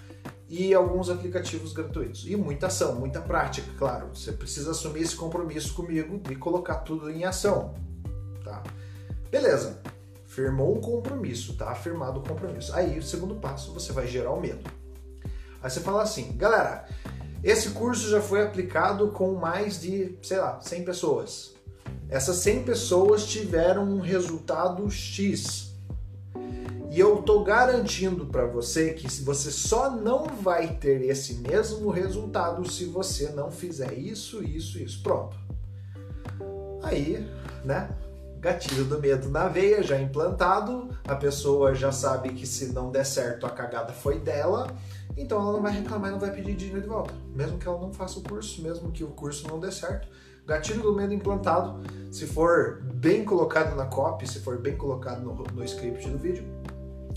e 0.48 0.72
alguns 0.72 1.10
aplicativos 1.10 1.72
gratuitos. 1.72 2.24
E 2.26 2.36
muita 2.36 2.68
ação, 2.68 2.94
muita 2.94 3.20
prática, 3.20 3.68
claro. 3.78 4.10
Você 4.14 4.32
precisa 4.32 4.70
assumir 4.70 5.02
esse 5.02 5.16
compromisso 5.16 5.74
comigo 5.74 6.20
e 6.30 6.36
colocar 6.36 6.76
tudo 6.76 7.10
em 7.10 7.24
ação, 7.24 7.74
tá? 8.44 8.62
Beleza. 9.30 9.80
Firmou 10.24 10.76
um 10.76 10.80
compromisso, 10.80 11.54
tá? 11.54 11.74
Firmado 11.74 12.20
o 12.20 12.22
compromisso. 12.22 12.74
Aí, 12.74 12.98
o 12.98 13.02
segundo 13.02 13.36
passo, 13.36 13.72
você 13.72 13.92
vai 13.92 14.06
gerar 14.06 14.32
o 14.32 14.40
medo. 14.40 14.70
Aí 15.62 15.70
você 15.70 15.80
fala 15.80 16.02
assim, 16.02 16.36
galera, 16.36 16.86
esse 17.42 17.70
curso 17.70 18.08
já 18.08 18.20
foi 18.20 18.42
aplicado 18.42 19.08
com 19.12 19.34
mais 19.34 19.80
de, 19.80 20.18
sei 20.22 20.38
lá, 20.38 20.60
100 20.60 20.84
pessoas. 20.84 21.54
Essas 22.08 22.36
100 22.36 22.64
pessoas 22.64 23.26
tiveram 23.26 23.84
um 23.84 24.00
resultado 24.00 24.88
X. 24.90 25.65
E 26.96 27.00
eu 27.00 27.18
tô 27.18 27.44
garantindo 27.44 28.24
para 28.24 28.46
você 28.46 28.94
que 28.94 29.06
você 29.22 29.50
só 29.50 29.90
não 29.90 30.28
vai 30.28 30.78
ter 30.78 31.02
esse 31.02 31.34
mesmo 31.34 31.90
resultado 31.90 32.66
se 32.66 32.86
você 32.86 33.28
não 33.32 33.50
fizer 33.50 33.92
isso, 33.92 34.42
isso, 34.42 34.78
isso. 34.78 35.02
Pronto. 35.02 35.36
Aí, 36.82 37.22
né? 37.62 37.90
Gatilho 38.40 38.86
do 38.86 38.98
medo 38.98 39.28
na 39.28 39.46
veia 39.46 39.82
já 39.82 40.00
implantado, 40.00 40.88
a 41.06 41.14
pessoa 41.14 41.74
já 41.74 41.92
sabe 41.92 42.30
que 42.30 42.46
se 42.46 42.72
não 42.72 42.90
der 42.90 43.04
certo 43.04 43.44
a 43.44 43.50
cagada 43.50 43.92
foi 43.92 44.18
dela, 44.18 44.74
então 45.18 45.38
ela 45.38 45.52
não 45.52 45.60
vai 45.60 45.72
reclamar 45.72 46.08
e 46.08 46.12
não 46.12 46.20
vai 46.20 46.32
pedir 46.32 46.56
dinheiro 46.56 46.80
de 46.80 46.88
volta, 46.88 47.12
mesmo 47.34 47.58
que 47.58 47.68
ela 47.68 47.78
não 47.78 47.92
faça 47.92 48.18
o 48.18 48.22
curso, 48.22 48.62
mesmo 48.62 48.90
que 48.90 49.04
o 49.04 49.08
curso 49.08 49.46
não 49.48 49.60
dê 49.60 49.70
certo. 49.70 50.08
Gatilho 50.46 50.80
do 50.80 50.94
medo 50.94 51.12
implantado, 51.12 51.78
se 52.10 52.26
for 52.26 52.80
bem 52.94 53.22
colocado 53.22 53.76
na 53.76 53.84
copy, 53.84 54.26
se 54.26 54.40
for 54.40 54.56
bem 54.58 54.78
colocado 54.78 55.20
no, 55.22 55.34
no 55.34 55.64
script 55.64 56.08
do 56.08 56.16
vídeo, 56.16 56.44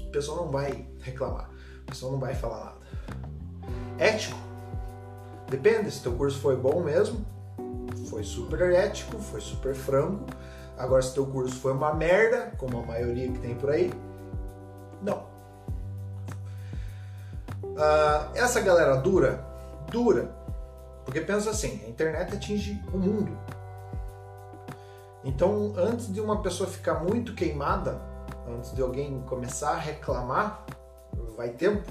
a 0.09 0.11
pessoa 0.11 0.41
não 0.41 0.51
vai 0.51 0.87
reclamar, 1.01 1.49
a 1.83 1.91
pessoa 1.91 2.11
não 2.11 2.19
vai 2.19 2.33
falar 2.33 2.65
nada. 2.65 2.79
Ético. 3.99 4.37
Depende, 5.47 5.89
se 5.91 6.01
teu 6.01 6.13
curso 6.13 6.39
foi 6.39 6.55
bom 6.55 6.81
mesmo, 6.81 7.25
foi 8.09 8.23
super 8.23 8.61
ético, 8.71 9.17
foi 9.19 9.39
super 9.41 9.73
franco. 9.75 10.25
Agora, 10.77 11.01
se 11.01 11.13
teu 11.13 11.25
curso 11.25 11.55
foi 11.55 11.73
uma 11.73 11.93
merda, 11.93 12.53
como 12.57 12.79
a 12.79 12.85
maioria 12.85 13.31
que 13.31 13.39
tem 13.39 13.55
por 13.55 13.69
aí, 13.69 13.91
não. 15.01 15.27
Uh, 17.63 18.35
essa 18.35 18.61
galera 18.61 18.95
dura, 18.95 19.43
dura, 19.91 20.31
porque 21.05 21.21
pensa 21.21 21.49
assim, 21.49 21.81
a 21.85 21.89
internet 21.89 22.35
atinge 22.35 22.81
o 22.93 22.97
mundo. 22.97 23.37
Então, 25.23 25.73
antes 25.77 26.11
de 26.11 26.21
uma 26.21 26.41
pessoa 26.41 26.69
ficar 26.69 27.03
muito 27.03 27.33
queimada, 27.33 28.08
antes 28.55 28.73
de 28.73 28.81
alguém 28.81 29.21
começar 29.21 29.71
a 29.71 29.79
reclamar, 29.79 30.65
vai 31.35 31.49
tempo. 31.49 31.89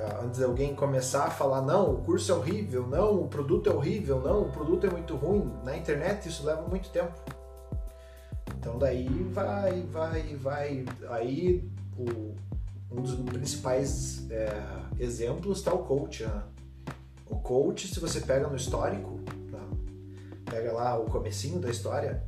Ah, 0.00 0.20
antes 0.22 0.38
de 0.38 0.44
alguém 0.44 0.74
começar 0.74 1.24
a 1.24 1.30
falar, 1.30 1.62
não, 1.62 1.94
o 1.94 1.98
curso 2.02 2.30
é 2.30 2.34
horrível, 2.34 2.86
não, 2.86 3.22
o 3.22 3.28
produto 3.28 3.68
é 3.68 3.72
horrível, 3.72 4.20
não, 4.20 4.42
o 4.42 4.52
produto 4.52 4.86
é 4.86 4.90
muito 4.90 5.16
ruim. 5.16 5.52
Na 5.64 5.76
internet 5.76 6.28
isso 6.28 6.46
leva 6.46 6.62
muito 6.62 6.88
tempo. 6.90 7.12
Então 8.56 8.78
daí 8.78 9.08
vai, 9.32 9.82
vai, 9.82 10.36
vai. 10.36 10.84
Aí 11.10 11.68
o, 11.96 12.34
um 12.90 13.02
dos 13.02 13.14
principais 13.14 14.30
é, 14.30 14.52
exemplos 14.98 15.58
está 15.58 15.74
o 15.74 15.84
coach. 15.84 16.24
Né? 16.24 16.42
O 17.26 17.36
coach, 17.36 17.88
se 17.88 17.98
você 17.98 18.20
pega 18.20 18.46
no 18.46 18.56
histórico, 18.56 19.18
tá? 19.50 19.58
pega 20.50 20.72
lá 20.72 20.98
o 20.98 21.06
comecinho 21.06 21.58
da 21.58 21.70
história, 21.70 22.22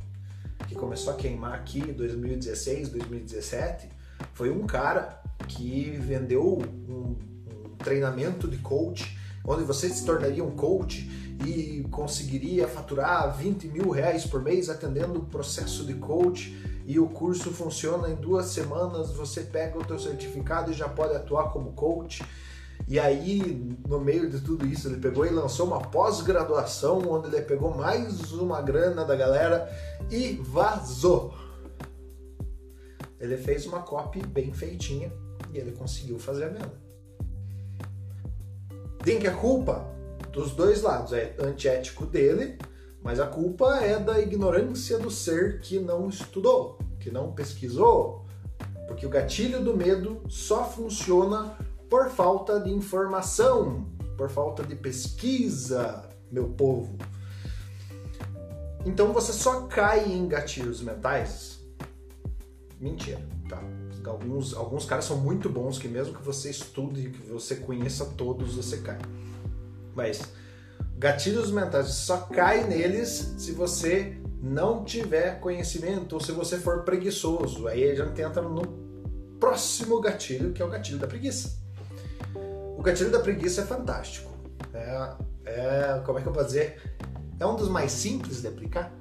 que 0.71 0.75
começou 0.75 1.11
a 1.11 1.15
queimar 1.17 1.53
aqui 1.53 1.79
em 1.79 1.91
2016, 1.91 2.89
2017, 2.89 3.89
foi 4.33 4.49
um 4.49 4.65
cara 4.65 5.21
que 5.47 5.91
vendeu 5.99 6.59
um, 6.87 6.93
um 6.93 7.75
treinamento 7.77 8.47
de 8.47 8.57
coach, 8.59 9.17
onde 9.45 9.63
você 9.63 9.89
se 9.89 10.05
tornaria 10.05 10.43
um 10.43 10.51
coach 10.51 11.09
e 11.45 11.85
conseguiria 11.91 12.69
faturar 12.69 13.35
20 13.37 13.67
mil 13.67 13.89
reais 13.89 14.25
por 14.25 14.41
mês 14.41 14.69
atendendo 14.69 15.19
o 15.19 15.25
processo 15.25 15.83
de 15.83 15.95
coach 15.95 16.55
e 16.85 16.97
o 16.99 17.07
curso 17.07 17.51
funciona 17.51 18.09
em 18.09 18.15
duas 18.15 18.45
semanas, 18.45 19.11
você 19.11 19.41
pega 19.41 19.77
o 19.77 19.83
teu 19.83 19.99
certificado 19.99 20.71
e 20.71 20.73
já 20.73 20.87
pode 20.87 21.15
atuar 21.15 21.51
como 21.51 21.73
coach. 21.73 22.23
E 22.91 22.99
aí, 22.99 23.73
no 23.87 24.01
meio 24.01 24.29
de 24.29 24.41
tudo 24.41 24.67
isso, 24.67 24.89
ele 24.89 24.99
pegou 24.99 25.25
e 25.25 25.29
lançou 25.29 25.65
uma 25.65 25.79
pós-graduação, 25.79 26.99
onde 27.09 27.29
ele 27.29 27.41
pegou 27.41 27.73
mais 27.73 28.33
uma 28.33 28.61
grana 28.61 29.05
da 29.05 29.15
galera 29.15 29.71
e 30.09 30.33
vazou. 30.33 31.33
Ele 33.17 33.37
fez 33.37 33.65
uma 33.65 33.79
copy 33.79 34.21
bem 34.21 34.51
feitinha 34.51 35.09
e 35.53 35.57
ele 35.57 35.71
conseguiu 35.71 36.19
fazer 36.19 36.43
a 36.43 36.49
venda. 36.49 36.73
Tem 39.05 39.19
que 39.19 39.27
a 39.27 39.37
culpa 39.37 39.87
dos 40.33 40.51
dois 40.51 40.81
lados, 40.81 41.13
é 41.13 41.33
antiético 41.39 42.05
dele, 42.05 42.57
mas 43.01 43.21
a 43.21 43.25
culpa 43.25 43.73
é 43.77 43.97
da 43.97 44.19
ignorância 44.19 44.99
do 44.99 45.09
ser 45.09 45.61
que 45.61 45.79
não 45.79 46.09
estudou, 46.09 46.77
que 46.99 47.09
não 47.09 47.31
pesquisou, 47.31 48.25
porque 48.85 49.05
o 49.05 49.09
gatilho 49.09 49.63
do 49.63 49.77
medo 49.77 50.21
só 50.27 50.65
funciona 50.65 51.57
por 51.91 52.09
falta 52.09 52.57
de 52.57 52.71
informação, 52.71 53.85
por 54.17 54.29
falta 54.29 54.63
de 54.63 54.77
pesquisa, 54.77 56.09
meu 56.31 56.47
povo. 56.47 56.97
Então 58.85 59.11
você 59.11 59.33
só 59.33 59.63
cai 59.63 60.09
em 60.09 60.25
gatilhos 60.25 60.81
mentais? 60.81 61.59
Mentira, 62.79 63.21
tá? 63.49 63.61
Alguns, 64.05 64.53
alguns 64.53 64.85
caras 64.85 65.03
são 65.03 65.17
muito 65.17 65.49
bons 65.49 65.77
que 65.77 65.89
mesmo 65.89 66.17
que 66.17 66.23
você 66.23 66.49
estude, 66.49 67.09
que 67.09 67.29
você 67.29 67.57
conheça 67.57 68.05
todos, 68.17 68.55
você 68.55 68.77
cai. 68.77 68.97
Mas 69.93 70.31
gatilhos 70.97 71.51
mentais 71.51 71.87
só 71.87 72.21
cai 72.21 72.63
neles 72.63 73.35
se 73.37 73.51
você 73.51 74.17
não 74.41 74.85
tiver 74.85 75.41
conhecimento 75.41 76.13
ou 76.13 76.21
se 76.21 76.31
você 76.31 76.57
for 76.57 76.83
preguiçoso. 76.83 77.67
Aí 77.67 77.91
a 77.91 77.95
gente 77.95 78.21
entra 78.21 78.41
no 78.41 78.61
próximo 79.41 79.99
gatilho, 79.99 80.53
que 80.53 80.61
é 80.61 80.65
o 80.65 80.69
gatilho 80.69 80.97
da 80.97 81.05
preguiça. 81.05 81.60
O 82.81 82.83
gatilho 82.83 83.11
da 83.11 83.19
preguiça 83.19 83.61
é 83.61 83.63
fantástico. 83.63 84.31
É, 84.73 85.13
é, 85.45 86.01
como 86.03 86.17
é 86.17 86.21
que 86.23 86.27
eu 86.27 86.33
vou 86.33 86.43
dizer? 86.43 86.81
É 87.39 87.45
um 87.45 87.55
dos 87.55 87.69
mais 87.69 87.91
simples 87.91 88.41
de 88.41 88.47
aplicar. 88.47 88.91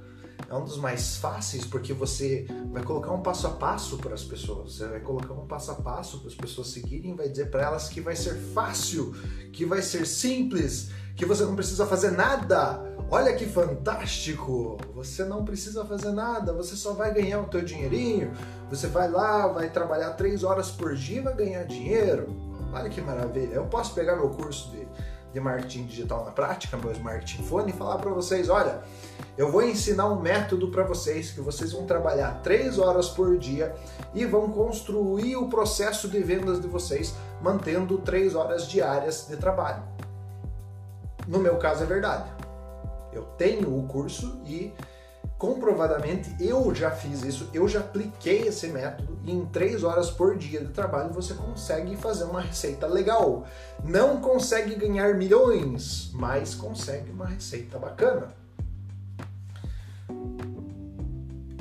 É 0.50 0.54
um 0.54 0.62
dos 0.62 0.76
mais 0.76 1.16
fáceis 1.16 1.64
porque 1.64 1.94
você 1.94 2.46
vai 2.70 2.82
colocar 2.82 3.10
um 3.10 3.22
passo 3.22 3.46
a 3.46 3.52
passo 3.52 3.96
para 3.96 4.12
as 4.12 4.22
pessoas. 4.22 4.74
Você 4.74 4.86
vai 4.86 5.00
colocar 5.00 5.32
um 5.32 5.46
passo 5.46 5.70
a 5.70 5.76
passo 5.76 6.18
para 6.18 6.28
as 6.28 6.34
pessoas 6.34 6.66
seguirem, 6.66 7.16
vai 7.16 7.30
dizer 7.30 7.46
para 7.46 7.62
elas 7.62 7.88
que 7.88 8.02
vai 8.02 8.14
ser 8.14 8.34
fácil, 8.52 9.14
que 9.50 9.64
vai 9.64 9.80
ser 9.80 10.06
simples, 10.06 10.90
que 11.16 11.24
você 11.24 11.42
não 11.46 11.56
precisa 11.56 11.86
fazer 11.86 12.10
nada. 12.10 12.82
Olha 13.10 13.34
que 13.34 13.46
fantástico! 13.46 14.76
Você 14.94 15.24
não 15.24 15.42
precisa 15.42 15.86
fazer 15.86 16.12
nada, 16.12 16.52
você 16.52 16.76
só 16.76 16.92
vai 16.92 17.14
ganhar 17.14 17.40
o 17.40 17.48
teu 17.48 17.62
dinheirinho. 17.62 18.30
Você 18.68 18.88
vai 18.88 19.10
lá, 19.10 19.46
vai 19.48 19.70
trabalhar 19.70 20.10
três 20.10 20.44
horas 20.44 20.70
por 20.70 20.94
dia 20.94 21.20
e 21.20 21.22
vai 21.22 21.34
ganhar 21.34 21.64
dinheiro. 21.64 22.49
Olha 22.72 22.88
que 22.88 23.00
maravilha. 23.00 23.54
Eu 23.54 23.66
posso 23.66 23.94
pegar 23.94 24.16
meu 24.16 24.30
curso 24.30 24.70
de, 24.70 24.86
de 25.32 25.40
marketing 25.40 25.86
digital 25.86 26.24
na 26.24 26.30
prática, 26.30 26.76
meu 26.76 26.92
Smartphone, 26.92 27.48
Phone, 27.48 27.70
e 27.70 27.74
falar 27.74 27.98
para 27.98 28.10
vocês: 28.10 28.48
olha, 28.48 28.80
eu 29.36 29.50
vou 29.50 29.62
ensinar 29.62 30.06
um 30.06 30.20
método 30.20 30.70
para 30.70 30.84
vocês 30.84 31.30
que 31.30 31.40
vocês 31.40 31.72
vão 31.72 31.86
trabalhar 31.86 32.40
três 32.42 32.78
horas 32.78 33.08
por 33.08 33.36
dia 33.38 33.74
e 34.14 34.24
vão 34.24 34.50
construir 34.50 35.36
o 35.36 35.48
processo 35.48 36.08
de 36.08 36.20
vendas 36.20 36.60
de 36.60 36.68
vocês 36.68 37.14
mantendo 37.40 37.98
três 37.98 38.34
horas 38.34 38.66
diárias 38.68 39.26
de 39.28 39.36
trabalho. 39.36 39.82
No 41.26 41.38
meu 41.38 41.56
caso 41.56 41.82
é 41.82 41.86
verdade. 41.86 42.30
Eu 43.12 43.22
tenho 43.36 43.76
o 43.76 43.86
curso 43.86 44.40
e 44.44 44.72
comprovadamente 45.40 46.36
eu 46.38 46.74
já 46.74 46.90
fiz 46.90 47.22
isso, 47.22 47.48
eu 47.54 47.66
já 47.66 47.80
apliquei 47.80 48.42
esse 48.42 48.68
método 48.68 49.18
e 49.24 49.32
em 49.32 49.46
três 49.46 49.82
horas 49.82 50.10
por 50.10 50.36
dia 50.36 50.60
de 50.60 50.70
trabalho 50.70 51.14
você 51.14 51.32
consegue 51.32 51.96
fazer 51.96 52.24
uma 52.24 52.42
receita 52.42 52.86
legal. 52.86 53.46
Não 53.82 54.20
consegue 54.20 54.74
ganhar 54.74 55.14
milhões, 55.14 56.10
mas 56.12 56.54
consegue 56.54 57.10
uma 57.10 57.24
receita 57.24 57.78
bacana. 57.78 58.34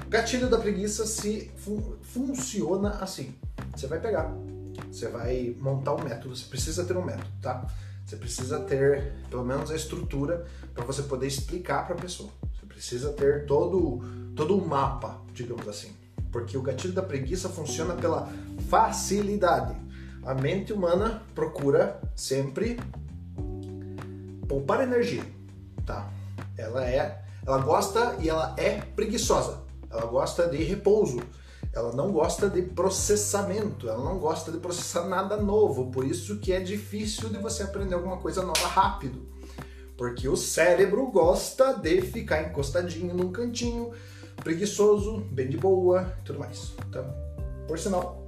Gatilho 0.09 0.50
da 0.50 0.57
preguiça 0.57 1.05
se 1.05 1.50
fun 1.55 1.81
funciona 2.01 2.98
assim. 3.00 3.33
Você 3.74 3.88
vai 3.88 4.01
pegar, 4.01 4.36
você 4.91 5.07
vai 5.07 5.55
montar 5.57 5.95
um 5.95 6.03
método, 6.03 6.36
você 6.36 6.43
precisa 6.43 6.83
ter 6.83 6.98
um 6.98 7.05
método, 7.05 7.29
tá? 7.41 7.65
Você 8.05 8.17
precisa 8.17 8.59
ter 8.59 9.13
pelo 9.29 9.45
menos 9.45 9.71
a 9.71 9.75
estrutura 9.75 10.45
para 10.74 10.83
você 10.83 11.03
poder 11.03 11.27
explicar 11.27 11.86
para 11.86 11.95
a 11.95 11.98
pessoa 11.98 12.29
precisa 12.79 13.12
ter 13.12 13.45
todo, 13.45 14.01
todo 14.33 14.57
o 14.57 14.65
mapa, 14.65 15.19
digamos 15.33 15.67
assim. 15.67 15.91
Porque 16.31 16.57
o 16.57 16.62
gatilho 16.62 16.93
da 16.93 17.01
preguiça 17.01 17.50
funciona 17.50 17.93
pela 17.93 18.29
facilidade. 18.69 19.75
A 20.24 20.33
mente 20.33 20.71
humana 20.71 21.21
procura 21.36 22.00
sempre 22.15 22.79
poupar 24.48 24.81
energia, 24.81 25.25
tá? 25.86 26.09
Ela 26.57 26.86
é, 26.86 27.21
ela 27.45 27.57
gosta 27.57 28.15
e 28.21 28.29
ela 28.29 28.55
é 28.57 28.79
preguiçosa. 28.79 29.59
Ela 29.89 30.05
gosta 30.05 30.48
de 30.48 30.63
repouso. 30.63 31.19
Ela 31.74 31.91
não 31.91 32.13
gosta 32.13 32.50
de 32.50 32.62
processamento, 32.62 33.88
ela 33.88 34.03
não 34.03 34.17
gosta 34.17 34.51
de 34.51 34.57
processar 34.57 35.03
nada 35.03 35.38
novo, 35.38 35.91
por 35.91 36.03
isso 36.03 36.39
que 36.39 36.51
é 36.51 36.59
difícil 36.59 37.29
de 37.29 37.38
você 37.38 37.62
aprender 37.62 37.93
alguma 37.93 38.17
coisa 38.17 38.41
nova 38.41 38.67
rápido. 38.67 39.27
Porque 40.00 40.29
o 40.29 40.38
cérebro 40.38 41.08
gosta 41.08 41.74
de 41.74 42.01
ficar 42.01 42.41
encostadinho 42.44 43.13
num 43.13 43.34
cantinho, 43.34 43.91
preguiçoso, 44.38 45.18
bem 45.29 45.50
de 45.50 45.58
boa 45.58 46.13
tudo 46.24 46.39
mais. 46.39 46.72
Então, 46.88 47.13
por 47.68 47.77
sinal, 47.77 48.24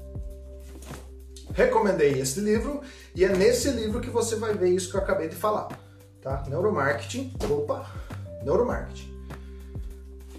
recomendei 1.54 2.20
esse 2.20 2.42
livro 2.42 2.82
e 3.16 3.24
é 3.24 3.30
nesse 3.30 3.70
livro 3.70 4.01
que 4.01 4.10
você 4.10 4.36
vai 4.36 4.54
ver 4.54 4.68
isso 4.68 4.92
que 4.92 4.98
eu 4.98 5.01
acabei 5.01 5.30
de 5.30 5.36
falar, 5.38 5.70
tá? 6.22 6.44
Neuromarketing, 6.50 7.34
opa, 7.50 7.90
neuromarketing. 8.44 9.10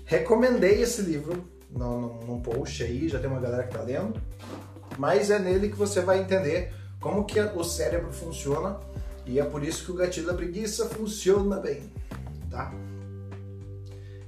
Recomendei 0.04 0.82
esse 0.82 1.00
livro 1.00 1.48
no, 1.70 2.20
no 2.26 2.42
post 2.42 2.82
aí, 2.82 3.08
já 3.08 3.18
tem 3.18 3.30
uma 3.30 3.40
galera 3.40 3.62
que 3.62 3.72
tá 3.72 3.80
lendo. 3.80 4.20
mas 4.98 5.30
é 5.30 5.38
nele 5.38 5.70
que 5.70 5.76
você 5.76 6.02
vai 6.02 6.20
entender 6.20 6.74
como 7.00 7.24
que 7.24 7.40
o 7.40 7.64
cérebro 7.64 8.12
funciona 8.12 8.78
e 9.26 9.38
é 9.38 9.44
por 9.44 9.62
isso 9.62 9.84
que 9.84 9.92
o 9.92 9.94
gatilho 9.94 10.26
da 10.26 10.34
preguiça 10.34 10.88
funciona 10.88 11.58
bem, 11.58 11.92
tá? 12.50 12.72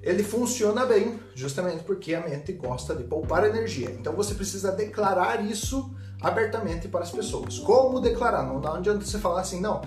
Ele 0.03 0.23
funciona 0.23 0.85
bem 0.85 1.19
justamente 1.35 1.83
porque 1.83 2.15
a 2.15 2.21
mente 2.21 2.53
gosta 2.53 2.95
de 2.95 3.05
poupar 3.05 3.45
energia. 3.45 3.91
Então 3.91 4.13
você 4.13 4.35
precisa 4.35 4.71
declarar 4.71 5.43
isso 5.45 5.95
abertamente 6.21 6.89
para 6.89 7.01
as 7.01 7.11
pessoas. 7.11 7.59
Como 7.59 8.01
declarar? 8.01 8.43
Não, 8.43 8.61
não 8.61 8.75
adianta 8.75 9.05
você 9.05 9.19
falar 9.19 9.41
assim, 9.41 9.61
não. 9.61 9.83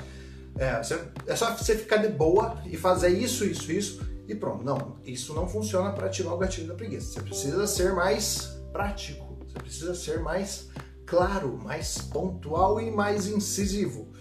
É, 0.58 0.82
é 1.28 1.36
só 1.36 1.56
você 1.56 1.76
ficar 1.78 1.98
de 1.98 2.10
boa 2.10 2.60
e 2.66 2.76
fazer 2.76 3.10
isso, 3.10 3.46
isso, 3.46 3.72
isso 3.72 4.08
e 4.28 4.36
pronto. 4.36 4.64
Não, 4.64 4.98
isso 5.06 5.34
não 5.36 5.48
funciona 5.48 5.92
para 5.92 6.10
tirar 6.10 6.34
o 6.34 6.38
gatilho 6.38 6.68
da 6.68 6.74
preguiça. 6.74 7.14
Você 7.14 7.22
precisa 7.22 7.68
ser 7.68 7.94
mais 7.94 8.60
prático. 8.72 9.38
Você 9.48 9.60
precisa 9.60 9.96
ser 9.96 10.20
mais 10.20 10.68
claro, 11.06 11.58
mais 11.64 12.00
pontual 12.00 12.82
e 12.82 12.92
mais 12.92 13.28
incisivo. 13.28 14.12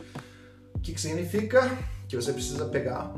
O 0.86 0.88
que, 0.88 0.94
que 0.94 1.00
significa? 1.00 1.76
Que 2.06 2.14
você 2.14 2.32
precisa 2.32 2.64
pegar, 2.66 3.12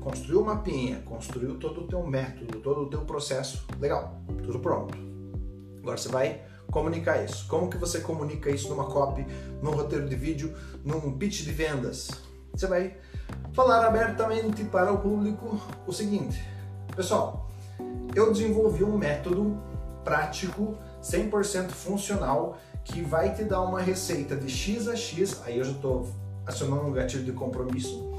construir 0.00 0.38
uma 0.38 0.54
mapinha, 0.54 1.02
construir 1.02 1.52
todo 1.58 1.82
o 1.82 1.86
teu 1.86 2.02
método, 2.06 2.60
todo 2.60 2.84
o 2.84 2.86
teu 2.88 3.02
processo. 3.02 3.62
Legal, 3.78 4.22
tudo 4.42 4.58
pronto. 4.58 4.96
Agora 5.82 5.98
você 5.98 6.08
vai 6.08 6.40
comunicar 6.70 7.22
isso. 7.22 7.46
Como 7.46 7.68
que 7.68 7.76
você 7.76 8.00
comunica 8.00 8.48
isso 8.48 8.70
numa 8.70 8.86
copy, 8.86 9.26
num 9.60 9.72
roteiro 9.72 10.08
de 10.08 10.16
vídeo, 10.16 10.56
num 10.82 11.18
pitch 11.18 11.42
de 11.42 11.52
vendas? 11.52 12.10
Você 12.54 12.66
vai 12.66 12.96
falar 13.52 13.84
abertamente 13.84 14.64
para 14.64 14.90
o 14.90 14.96
público 14.96 15.60
o 15.86 15.92
seguinte: 15.92 16.42
Pessoal, 16.96 17.50
eu 18.14 18.32
desenvolvi 18.32 18.82
um 18.82 18.96
método 18.96 19.62
prático, 20.02 20.74
100% 21.02 21.68
funcional 21.68 22.56
que 22.82 23.02
vai 23.02 23.34
te 23.34 23.44
dar 23.44 23.60
uma 23.60 23.78
receita 23.78 24.34
de 24.34 24.48
X 24.48 24.88
a 24.88 24.96
X, 24.96 25.42
aí 25.44 25.58
eu 25.58 25.64
já 25.64 25.72
estou 25.72 26.08
acionando 26.50 26.84
um 26.84 26.92
gatilho 26.92 27.24
de 27.24 27.32
compromisso, 27.32 28.12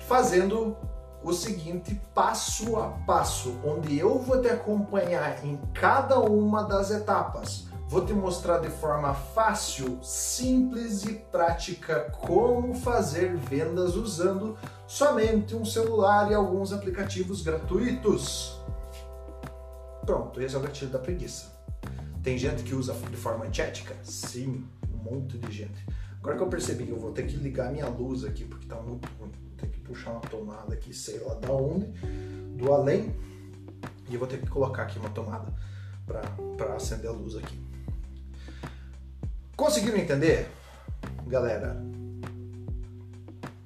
fazendo 0.00 0.76
o 1.22 1.32
seguinte 1.32 2.00
passo 2.14 2.76
a 2.76 2.88
passo, 3.06 3.58
onde 3.64 3.98
eu 3.98 4.18
vou 4.18 4.40
te 4.40 4.48
acompanhar 4.48 5.44
em 5.44 5.58
cada 5.72 6.18
uma 6.20 6.62
das 6.62 6.90
etapas. 6.90 7.66
Vou 7.86 8.04
te 8.04 8.12
mostrar 8.12 8.58
de 8.58 8.70
forma 8.70 9.14
fácil, 9.14 10.02
simples 10.02 11.04
e 11.04 11.14
prática 11.14 12.10
como 12.20 12.74
fazer 12.74 13.36
vendas 13.36 13.94
usando 13.94 14.58
somente 14.86 15.54
um 15.54 15.64
celular 15.64 16.30
e 16.30 16.34
alguns 16.34 16.72
aplicativos 16.72 17.42
gratuitos. 17.42 18.58
Pronto, 20.04 20.40
esse 20.42 20.54
é 20.54 20.58
o 20.58 20.62
gatilho 20.62 20.90
da 20.90 20.98
preguiça. 20.98 21.54
Tem 22.22 22.36
gente 22.36 22.62
que 22.62 22.74
usa 22.74 22.94
de 22.94 23.16
forma 23.16 23.44
antiética? 23.44 23.94
Sim, 24.02 24.66
um 24.92 24.96
monte 24.96 25.38
de 25.38 25.52
gente. 25.52 25.86
Agora 26.24 26.38
que 26.38 26.42
eu 26.42 26.48
percebi 26.48 26.86
que 26.86 26.90
eu 26.90 26.98
vou 26.98 27.12
ter 27.12 27.26
que 27.26 27.36
ligar 27.36 27.70
minha 27.70 27.86
luz 27.86 28.24
aqui 28.24 28.46
porque 28.46 28.66
tá 28.66 28.76
muito 28.76 29.06
ruim, 29.20 29.30
ter 29.58 29.68
que 29.68 29.78
puxar 29.80 30.12
uma 30.12 30.22
tomada 30.22 30.72
aqui, 30.72 30.94
sei 30.94 31.18
lá 31.18 31.34
da 31.34 31.52
onde, 31.52 31.84
do 32.56 32.72
além, 32.72 33.14
e 34.08 34.14
eu 34.14 34.18
vou 34.18 34.26
ter 34.26 34.40
que 34.40 34.46
colocar 34.46 34.84
aqui 34.84 34.98
uma 34.98 35.10
tomada 35.10 35.52
para 36.06 36.74
acender 36.74 37.10
a 37.10 37.12
luz 37.12 37.36
aqui. 37.36 37.60
Conseguiram 39.54 39.98
entender, 39.98 40.48
galera? 41.26 41.76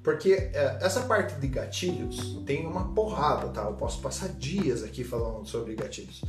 Porque 0.03 0.33
é, 0.33 0.79
essa 0.81 1.03
parte 1.03 1.39
de 1.39 1.47
gatilhos 1.47 2.43
tem 2.45 2.67
uma 2.67 2.93
porrada, 2.93 3.47
tá? 3.47 3.63
Eu 3.63 3.75
posso 3.75 4.01
passar 4.01 4.27
dias 4.33 4.83
aqui 4.83 5.05
falando 5.05 5.47
sobre 5.47 5.75
gatilhos. 5.75 6.25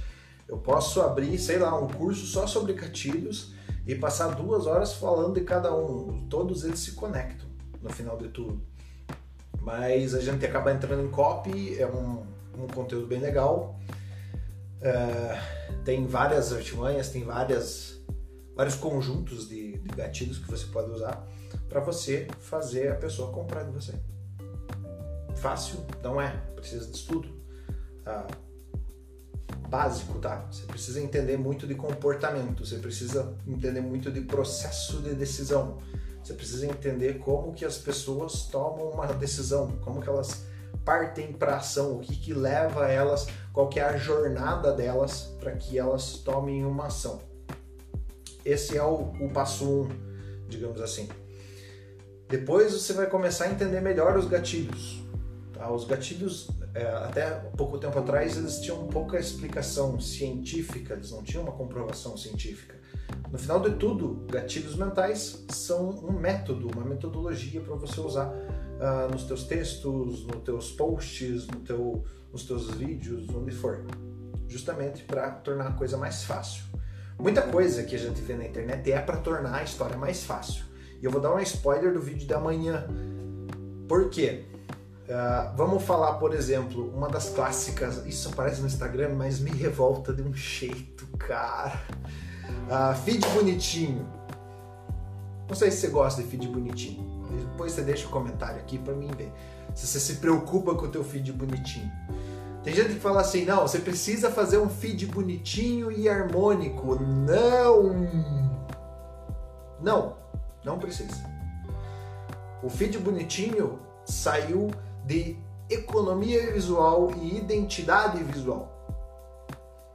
Eu 0.47 0.59
posso 0.59 1.03
abrir, 1.03 1.37
sei 1.41 1.59
lá, 1.59 1.77
um 1.77 1.89
curso 1.89 2.25
só 2.25 2.47
sobre 2.47 2.73
gatilhos 2.75 3.53
e 3.87 3.95
passar 3.95 4.29
duas 4.35 4.67
horas 4.67 4.95
falando 4.95 5.35
de 5.35 5.43
cada 5.43 5.75
um. 5.75 6.27
Todos 6.29 6.65
eles 6.65 6.79
se 6.81 6.93
conectam 6.93 7.49
no 7.83 7.91
final 7.91 8.17
de 8.17 8.29
tudo. 8.29 8.63
Mas 9.61 10.15
a 10.15 10.21
gente 10.21 10.45
acaba 10.45 10.73
entrando 10.73 11.03
em 11.05 11.11
copy, 11.11 11.79
é 11.79 11.87
um, 11.87 12.25
um 12.59 12.67
conteúdo 12.67 13.07
bem 13.07 13.21
legal. 13.21 13.79
É, 14.81 15.41
tem 15.85 16.07
várias 16.07 16.53
artimanhas, 16.53 17.11
tem 17.11 17.25
várias, 17.25 18.01
vários 18.57 18.75
conjuntos 18.75 19.49
de, 19.49 19.79
de 19.79 19.95
gatilhos 19.95 20.39
que 20.39 20.51
você 20.51 20.67
pode 20.67 20.91
usar 20.91 21.27
para 21.69 21.81
você 21.81 22.27
fazer 22.41 22.91
a 22.91 22.95
pessoa 22.95 23.33
comprar 23.33 23.65
de 23.65 23.73
você. 23.73 23.95
Fácil? 25.37 25.85
Não 26.03 26.21
é. 26.21 26.31
Precisa 26.55 26.87
de 26.87 26.97
estudo. 26.97 27.29
Ah, 28.05 28.27
básico, 29.71 30.19
tá? 30.19 30.45
Você 30.51 30.67
precisa 30.67 31.01
entender 31.01 31.37
muito 31.37 31.67
de 31.67 31.75
comportamento, 31.75 32.67
você 32.67 32.77
precisa 32.77 33.33
entender 33.47 33.81
muito 33.81 34.11
de 34.11 34.21
processo 34.21 35.01
de 35.01 35.15
decisão. 35.15 35.79
Você 36.23 36.35
precisa 36.35 36.67
entender 36.67 37.19
como 37.21 37.55
que 37.55 37.65
as 37.65 37.79
pessoas 37.79 38.43
tomam 38.47 38.91
uma 38.91 39.07
decisão, 39.07 39.69
como 39.83 40.03
que 40.03 40.09
elas 40.09 40.45
partem 40.85 41.33
para 41.33 41.57
ação, 41.57 41.97
o 41.97 42.01
que 42.01 42.17
que 42.17 42.35
leva 42.35 42.89
elas, 42.89 43.27
qual 43.53 43.69
que 43.69 43.81
é 43.81 43.85
a 43.85 43.97
jornada 43.97 44.73
delas 44.73 45.35
para 45.39 45.53
que 45.53 45.79
elas 45.79 46.15
tomem 46.19 46.67
uma 46.67 46.87
ação. 46.87 47.21
Esse 48.45 48.77
é 48.77 48.83
o, 48.83 49.13
o 49.21 49.31
passo 49.33 49.65
um, 49.65 49.89
digamos 50.49 50.81
assim. 50.81 51.09
Depois 52.29 52.73
você 52.73 52.93
vai 52.93 53.07
começar 53.07 53.45
a 53.45 53.51
entender 53.51 53.81
melhor 53.81 54.17
os 54.17 54.27
gatilhos. 54.27 55.03
Tá? 55.53 55.71
Os 55.71 55.85
gatilhos 55.85 56.49
é, 56.75 56.83
até 56.83 57.31
pouco 57.57 57.79
tempo 57.79 57.99
atrás 57.99 58.37
eles 58.37 58.61
tinham 58.61 58.87
pouca 58.87 59.19
explicação 59.19 59.99
científica, 60.01 60.95
eles 60.95 61.11
não 61.11 61.23
tinham 61.23 61.43
uma 61.43 61.53
comprovação 61.53 62.17
científica. 62.17 62.79
No 63.31 63.39
final 63.39 63.61
de 63.61 63.77
tudo, 63.77 64.25
gatilhos 64.31 64.77
mentais 64.77 65.45
são 65.51 65.91
um 65.91 66.13
método, 66.13 66.69
uma 66.69 66.85
metodologia 66.85 67.61
para 67.61 67.75
você 67.75 68.01
usar 68.01 68.29
uh, 68.29 69.11
nos 69.11 69.25
teus 69.25 69.45
textos, 69.45 70.27
nos 70.27 70.43
teus 70.45 70.71
posts, 70.73 71.47
no 71.47 71.61
teu, 71.61 72.05
nos 72.33 72.45
teus 72.45 72.71
vídeos, 72.71 73.29
onde 73.31 73.53
for, 73.53 73.85
justamente 74.49 75.03
para 75.05 75.31
tornar 75.31 75.69
a 75.69 75.73
coisa 75.73 75.97
mais 75.97 76.25
fácil. 76.25 76.65
Muita 77.19 77.43
coisa 77.43 77.83
que 77.83 77.95
a 77.95 77.99
gente 77.99 78.21
vê 78.23 78.35
na 78.35 78.47
internet 78.47 78.91
é 78.91 79.01
para 79.01 79.19
tornar 79.19 79.57
a 79.57 79.63
história 79.63 79.97
mais 79.97 80.25
fácil. 80.25 80.65
E 81.01 81.05
eu 81.05 81.11
vou 81.11 81.21
dar 81.21 81.35
um 81.35 81.41
spoiler 81.41 81.93
do 81.93 82.01
vídeo 82.01 82.27
de 82.27 82.35
amanhã. 82.35 82.87
Por 83.87 84.09
quê? 84.09 84.47
Uh, 85.11 85.57
vamos 85.57 85.83
falar, 85.83 86.15
por 86.15 86.33
exemplo, 86.33 86.89
uma 86.95 87.09
das 87.09 87.31
clássicas, 87.31 88.07
isso 88.07 88.29
aparece 88.29 88.61
no 88.61 88.69
Instagram, 88.69 89.17
mas 89.17 89.41
me 89.41 89.51
revolta 89.51 90.13
de 90.13 90.23
um 90.23 90.33
jeito, 90.33 91.05
cara. 91.19 91.83
Uh, 92.69 92.95
feed 93.05 93.27
bonitinho. 93.31 94.09
Não 95.49 95.57
sei 95.57 95.73
se 95.73 95.79
você 95.79 95.89
gosta 95.89 96.23
de 96.23 96.29
feed 96.29 96.47
bonitinho. 96.47 97.27
Depois 97.51 97.73
você 97.73 97.83
deixa 97.83 98.07
um 98.07 98.11
comentário 98.13 98.61
aqui 98.61 98.79
para 98.79 98.95
mim 98.95 99.11
ver 99.19 99.33
se 99.75 99.85
você 99.85 99.99
se 99.99 100.15
preocupa 100.21 100.77
com 100.77 100.87
o 100.87 100.89
teu 100.89 101.03
feed 101.03 101.33
bonitinho. 101.33 101.91
Tem 102.63 102.73
gente 102.73 102.95
que 102.95 103.01
fala 103.01 103.21
assim, 103.21 103.45
não, 103.45 103.63
você 103.63 103.81
precisa 103.81 104.31
fazer 104.31 104.59
um 104.59 104.69
feed 104.69 105.07
bonitinho 105.07 105.91
e 105.91 106.09
harmônico. 106.09 106.95
Não! 106.95 108.07
Não, 109.81 110.17
não 110.65 110.79
precisa. 110.79 111.29
O 112.63 112.71
feed 112.71 112.97
bonitinho 112.99 113.81
saiu 114.05 114.71
de 115.05 115.37
economia 115.69 116.53
visual 116.53 117.11
e 117.17 117.39
identidade 117.39 118.23
visual. 118.25 118.69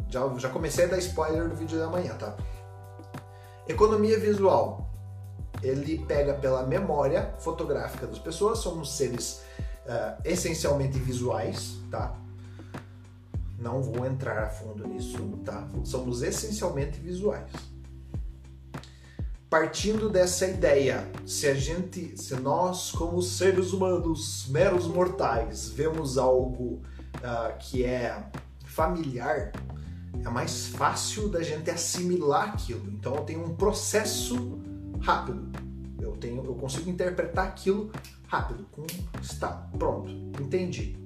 Já, 0.10 0.28
já 0.38 0.50
comecei 0.50 0.86
a 0.86 0.88
dar 0.88 0.98
spoiler 1.00 1.50
do 1.50 1.56
vídeo 1.56 1.78
da 1.78 1.88
manhã, 1.88 2.15
tá? 2.15 2.36
Economia 3.68 4.20
visual. 4.20 4.89
Ele 5.62 6.06
pega 6.06 6.34
pela 6.34 6.63
memória 6.63 7.34
fotográfica 7.39 8.06
das 8.06 8.20
pessoas, 8.20 8.60
somos 8.60 8.96
seres 8.96 9.41
uh, 9.86 10.22
essencialmente 10.24 11.00
visuais, 11.00 11.78
tá? 11.89 12.15
Não 13.58 13.82
vou 13.82 14.06
entrar 14.06 14.44
a 14.44 14.50
fundo 14.50 14.88
nisso, 14.88 15.18
tá? 15.44 15.68
Somos 15.84 16.22
essencialmente 16.22 17.00
visuais 17.00 17.75
partindo 19.56 20.10
dessa 20.10 20.46
ideia, 20.46 21.10
se 21.26 21.48
a 21.48 21.54
gente, 21.54 22.22
se 22.22 22.36
nós 22.36 22.91
como 22.91 23.22
seres 23.22 23.72
humanos, 23.72 24.48
meros 24.50 24.86
mortais, 24.86 25.70
vemos 25.70 26.18
algo 26.18 26.82
uh, 27.20 27.58
que 27.58 27.86
é 27.86 28.22
familiar, 28.65 29.54
é 30.13 30.30
mais 30.30 30.68
fácil 30.68 31.30
da 31.30 31.41
gente 31.41 31.72
assimilar 31.72 32.50
aquilo. 32.50 32.86
Então 32.89 33.15
eu 33.15 33.22
tenho 33.22 33.46
um 33.46 33.56
processo 33.56 34.60
rápido. 35.00 35.50
Eu 36.02 36.12
tenho, 36.18 36.44
eu 36.44 36.56
consigo 36.56 36.89
interpretar 36.89 37.48
aquilo 37.48 37.89
rápido, 38.28 38.65
com 38.74 38.86
está 39.22 39.70
pronto, 39.80 40.12
entendi. 40.38 40.98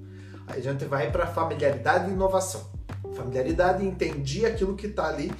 Aí 0.48 0.58
a 0.58 0.60
gente 0.60 0.84
vai 0.86 1.12
para 1.12 1.24
familiaridade 1.28 2.10
e 2.10 2.14
inovação. 2.14 2.68
Familiaridade, 3.14 3.86
entendi 3.86 4.44
aquilo 4.44 4.74
que 4.74 4.88
está 4.88 5.06
ali 5.06 5.30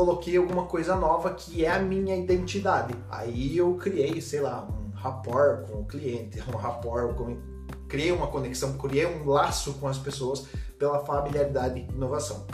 coloquei 0.00 0.38
alguma 0.38 0.64
coisa 0.64 0.96
nova 0.96 1.34
que 1.34 1.62
é 1.62 1.70
a 1.70 1.78
minha 1.78 2.16
identidade. 2.16 2.94
Aí 3.10 3.54
eu 3.54 3.74
criei, 3.74 4.18
sei 4.22 4.40
lá, 4.40 4.66
um 4.66 4.96
rapport 4.96 5.66
com 5.66 5.80
o 5.80 5.84
cliente, 5.84 6.40
um 6.48 6.56
rapport 6.56 7.14
com 7.14 7.36
criei 7.86 8.10
uma 8.10 8.28
conexão, 8.28 8.78
criei 8.78 9.04
um 9.04 9.28
laço 9.28 9.74
com 9.74 9.86
as 9.86 9.98
pessoas 9.98 10.46
pela 10.78 11.04
familiaridade 11.04 11.80
e 11.80 11.92
inovação. 11.92 12.46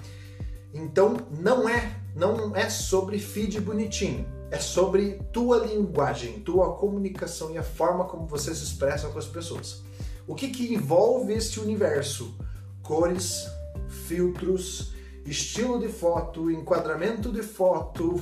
Então, 0.75 1.17
não 1.31 1.69
é 1.69 2.01
não 2.17 2.57
é 2.57 2.69
sobre 2.69 3.19
feed 3.21 3.61
bonitinho. 3.61 4.27
É 4.51 4.59
sobre 4.59 5.21
tua 5.33 5.59
linguagem, 5.59 6.41
tua 6.41 6.75
comunicação 6.75 7.53
e 7.53 7.59
a 7.59 7.63
forma 7.63 8.07
como 8.07 8.27
você 8.27 8.55
se 8.55 8.65
expressa 8.65 9.09
com 9.09 9.19
as 9.19 9.27
pessoas. 9.27 9.85
O 10.27 10.35
que, 10.35 10.49
que 10.49 10.75
envolve 10.75 11.33
este 11.33 11.61
universo? 11.61 12.37
Cores, 12.83 13.47
filtros, 13.89 14.96
estilo 15.27 15.79
de 15.79 15.89
foto, 15.89 16.51
enquadramento 16.51 17.33
de 17.33 17.43
foto, 17.43 18.21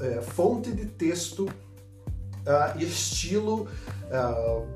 é, 0.00 0.20
fonte 0.22 0.70
de 0.72 0.86
texto, 0.86 1.44
uh, 1.44 2.78
estilo, 2.80 3.68
uh, 4.04 4.66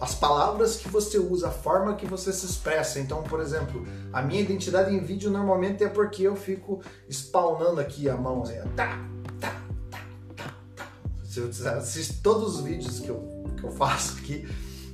as 0.00 0.14
palavras 0.14 0.76
que 0.76 0.88
você 0.88 1.18
usa, 1.18 1.48
a 1.48 1.50
forma 1.50 1.94
que 1.94 2.06
você 2.06 2.32
se 2.32 2.46
expressa. 2.46 2.98
Então, 2.98 3.22
por 3.22 3.40
exemplo, 3.40 3.86
a 4.12 4.22
minha 4.22 4.40
identidade 4.40 4.94
em 4.94 5.00
vídeo 5.00 5.30
normalmente 5.30 5.84
é 5.84 5.88
porque 5.88 6.22
eu 6.22 6.36
fico 6.36 6.80
spawnando 7.08 7.80
aqui 7.80 8.08
a 8.08 8.16
mão, 8.16 8.42
assim, 8.42 8.54
tá, 8.74 8.98
tá, 9.40 9.60
tá, 9.90 10.04
tá, 10.36 10.54
tá. 10.76 10.86
Se 11.24 11.40
eu 11.40 11.48
assistir 11.48 12.20
todos 12.22 12.56
os 12.56 12.60
vídeos 12.62 13.00
que 13.00 13.08
eu, 13.08 13.44
que 13.56 13.64
eu 13.64 13.70
faço 13.76 14.18
aqui, 14.18 14.48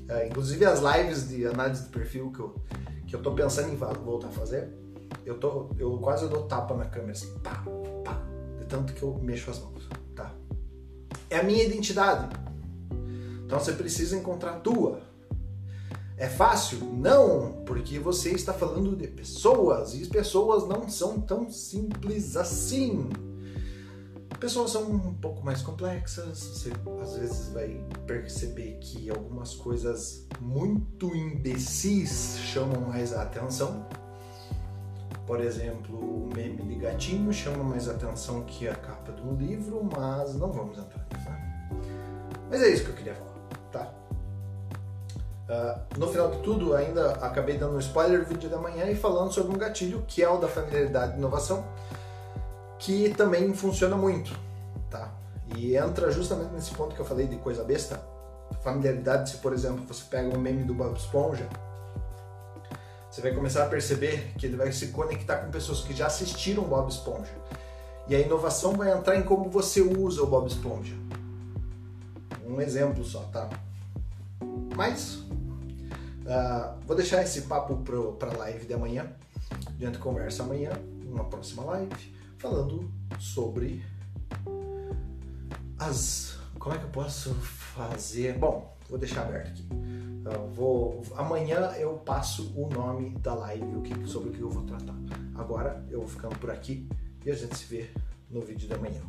uh, 0.09 0.27
inclusive 0.27 0.65
as 0.65 0.81
lives 0.81 1.29
de 1.29 1.47
análise 1.47 1.85
de 1.85 1.89
perfil 1.91 2.33
que 2.33 2.41
eu, 2.41 2.55
que 3.07 3.17
eu 3.17 3.23
tô 3.23 3.33
pensando 3.33 3.73
em 3.73 3.77
voltar 3.77 4.29
a 4.29 4.33
fazer, 4.33 4.82
eu, 5.25 5.39
tô, 5.39 5.71
eu 5.79 5.99
quase 5.99 6.29
dou 6.29 6.43
tapa 6.45 6.75
na 6.75 6.87
câmera, 6.87 7.13
assim, 7.13 7.33
pá, 7.39 7.65
pá, 8.05 8.21
de 8.59 8.65
tanto 8.67 8.93
que 8.93 9.03
eu 9.03 9.19
mexo 9.23 9.51
as 9.51 9.59
mãos, 9.59 9.89
tá? 10.15 10.35
É 11.31 11.39
a 11.39 11.43
minha 11.43 11.63
identidade. 11.63 12.29
Então 13.45 13.59
você 13.59 13.73
precisa 13.73 14.17
encontrar 14.17 14.53
a 14.53 14.61
tua. 14.61 15.01
É 16.17 16.29
fácil? 16.29 16.79
Não, 16.93 17.65
porque 17.67 17.99
você 17.99 18.31
está 18.31 18.53
falando 18.53 18.95
de 18.97 19.09
pessoas 19.09 19.95
e 19.95 20.07
pessoas 20.07 20.69
não 20.69 20.89
são 20.89 21.21
tão 21.21 21.51
simples 21.51 22.37
assim. 22.37 23.09
Pessoas 24.39 24.73
são 24.73 24.91
um 24.91 25.15
pouco 25.15 25.45
mais 25.45 25.63
complexas, 25.63 26.39
você 26.39 26.73
às 27.01 27.17
vezes 27.17 27.49
vai 27.51 27.81
perceber 28.07 28.79
que 28.81 29.09
algumas 29.09 29.55
coisas 29.55 30.27
muito 30.41 31.15
imbecis 31.15 32.39
chamam 32.41 32.81
mais 32.89 33.13
a 33.13 33.23
atenção 33.23 33.87
por 35.33 35.41
exemplo, 35.41 35.97
o 35.97 36.29
meme 36.37 36.63
de 36.63 36.75
gatinho 36.75 37.33
chama 37.33 37.65
mais 37.65 37.89
atenção 37.89 38.43
que 38.43 38.69
a 38.69 38.75
capa 38.75 39.13
de 39.13 39.23
um 39.23 39.35
livro, 39.35 39.83
mas 39.83 40.35
não 40.35 40.53
vamos 40.53 40.77
entrar 40.77 41.07
nisso. 41.11 41.31
Né? 41.31 41.71
Mas 42.51 42.63
é 42.63 42.69
isso 42.69 42.85
que 42.85 42.91
eu 42.91 42.95
queria 42.97 43.15
falar, 43.15 43.33
tá? 43.73 43.95
Uh, 45.49 45.99
no 45.99 46.09
final 46.09 46.33
de 46.33 46.39
tudo, 46.41 46.77
ainda 46.77 47.13
acabei 47.13 47.57
dando 47.57 47.77
um 47.77 47.79
spoiler 47.79 48.19
no 48.19 48.27
vídeo 48.27 48.51
da 48.51 48.59
manhã 48.59 48.85
e 48.91 48.95
falando 48.95 49.33
sobre 49.33 49.55
um 49.55 49.59
gatilho 49.59 50.05
que 50.07 50.23
é 50.23 50.29
o 50.29 50.37
da 50.37 50.49
familiaridade 50.49 51.15
e 51.15 51.17
inovação, 51.17 51.65
que 52.79 53.15
também 53.15 53.55
funciona 53.55 53.97
muito, 53.97 54.39
tá? 54.91 55.15
E 55.57 55.77
entra 55.79 56.11
justamente 56.11 56.53
nesse 56.53 56.73
ponto 56.75 56.95
que 56.95 57.01
eu 57.01 57.07
falei 57.07 57.27
de 57.27 57.37
coisa 57.37 57.65
besta. 57.65 57.99
Familiaridade, 58.63 59.31
se 59.31 59.39
por 59.39 59.55
exemplo 59.55 59.83
você 59.89 60.05
pega 60.11 60.37
um 60.37 60.39
meme 60.39 60.63
do 60.63 60.75
Bob 60.75 60.95
Esponja, 60.95 61.49
você 63.13 63.21
vai 63.21 63.35
começar 63.35 63.65
a 63.65 63.69
perceber 63.69 64.33
que 64.39 64.47
ele 64.47 64.57
vai 64.57 64.73
se 64.73 64.87
conectar 64.87 65.37
com 65.37 65.51
pessoas 65.51 65.83
que 65.83 65.93
já 65.95 66.07
assistiram 66.07 66.63
Bob 66.63 66.91
Esponja. 66.91 67.31
E 68.09 68.17
a 68.17 68.19
inovação 68.19 68.73
vai 68.73 68.91
entrar 68.91 69.17
em 69.17 69.23
como 69.23 69.51
você 69.51 69.83
usa 69.83 70.23
o 70.23 70.27
Bob 70.27 70.47
Esponja. 70.47 70.95
Um 72.47 72.59
exemplo 72.59 73.05
só, 73.05 73.21
tá? 73.25 73.51
Mas 74.75 75.17
uh, 75.17 76.75
vou 76.87 76.97
deixar 76.97 77.23
esse 77.23 77.43
papo 77.43 77.77
para 78.19 78.31
a 78.31 78.37
live 78.39 78.65
de 78.65 78.73
amanhã. 78.73 79.13
A 79.51 79.85
gente 79.85 79.99
conversa 79.99 80.43
amanhã, 80.43 80.71
numa 81.05 81.25
próxima 81.25 81.65
live, 81.65 82.17
falando 82.39 82.91
sobre 83.19 83.85
as. 85.79 86.39
Como 86.59 86.75
é 86.75 86.79
que 86.79 86.85
eu 86.85 86.91
posso 86.91 87.35
fazer? 87.35 88.39
Bom, 88.39 88.75
vou 88.89 88.99
deixar 88.99 89.21
aberto 89.21 89.51
aqui. 89.51 90.12
Eu 90.25 90.49
vou, 90.49 91.03
amanhã 91.17 91.73
eu 91.79 91.95
passo 91.99 92.53
o 92.57 92.69
nome 92.69 93.11
da 93.19 93.35
live, 93.35 93.77
o 93.77 93.83
que, 93.83 94.07
sobre 94.07 94.31
o 94.31 94.33
que 94.33 94.41
eu 94.41 94.51
vou 94.51 94.63
tratar. 94.65 94.95
Agora 95.35 95.85
eu 95.91 96.01
vou 96.01 96.09
ficando 96.09 96.39
por 96.39 96.51
aqui 96.51 96.89
e 97.25 97.31
a 97.31 97.35
gente 97.35 97.57
se 97.57 97.65
vê 97.65 97.91
no 98.31 98.41
vídeo 98.41 98.69
da 98.69 98.79
manhã. 98.79 99.03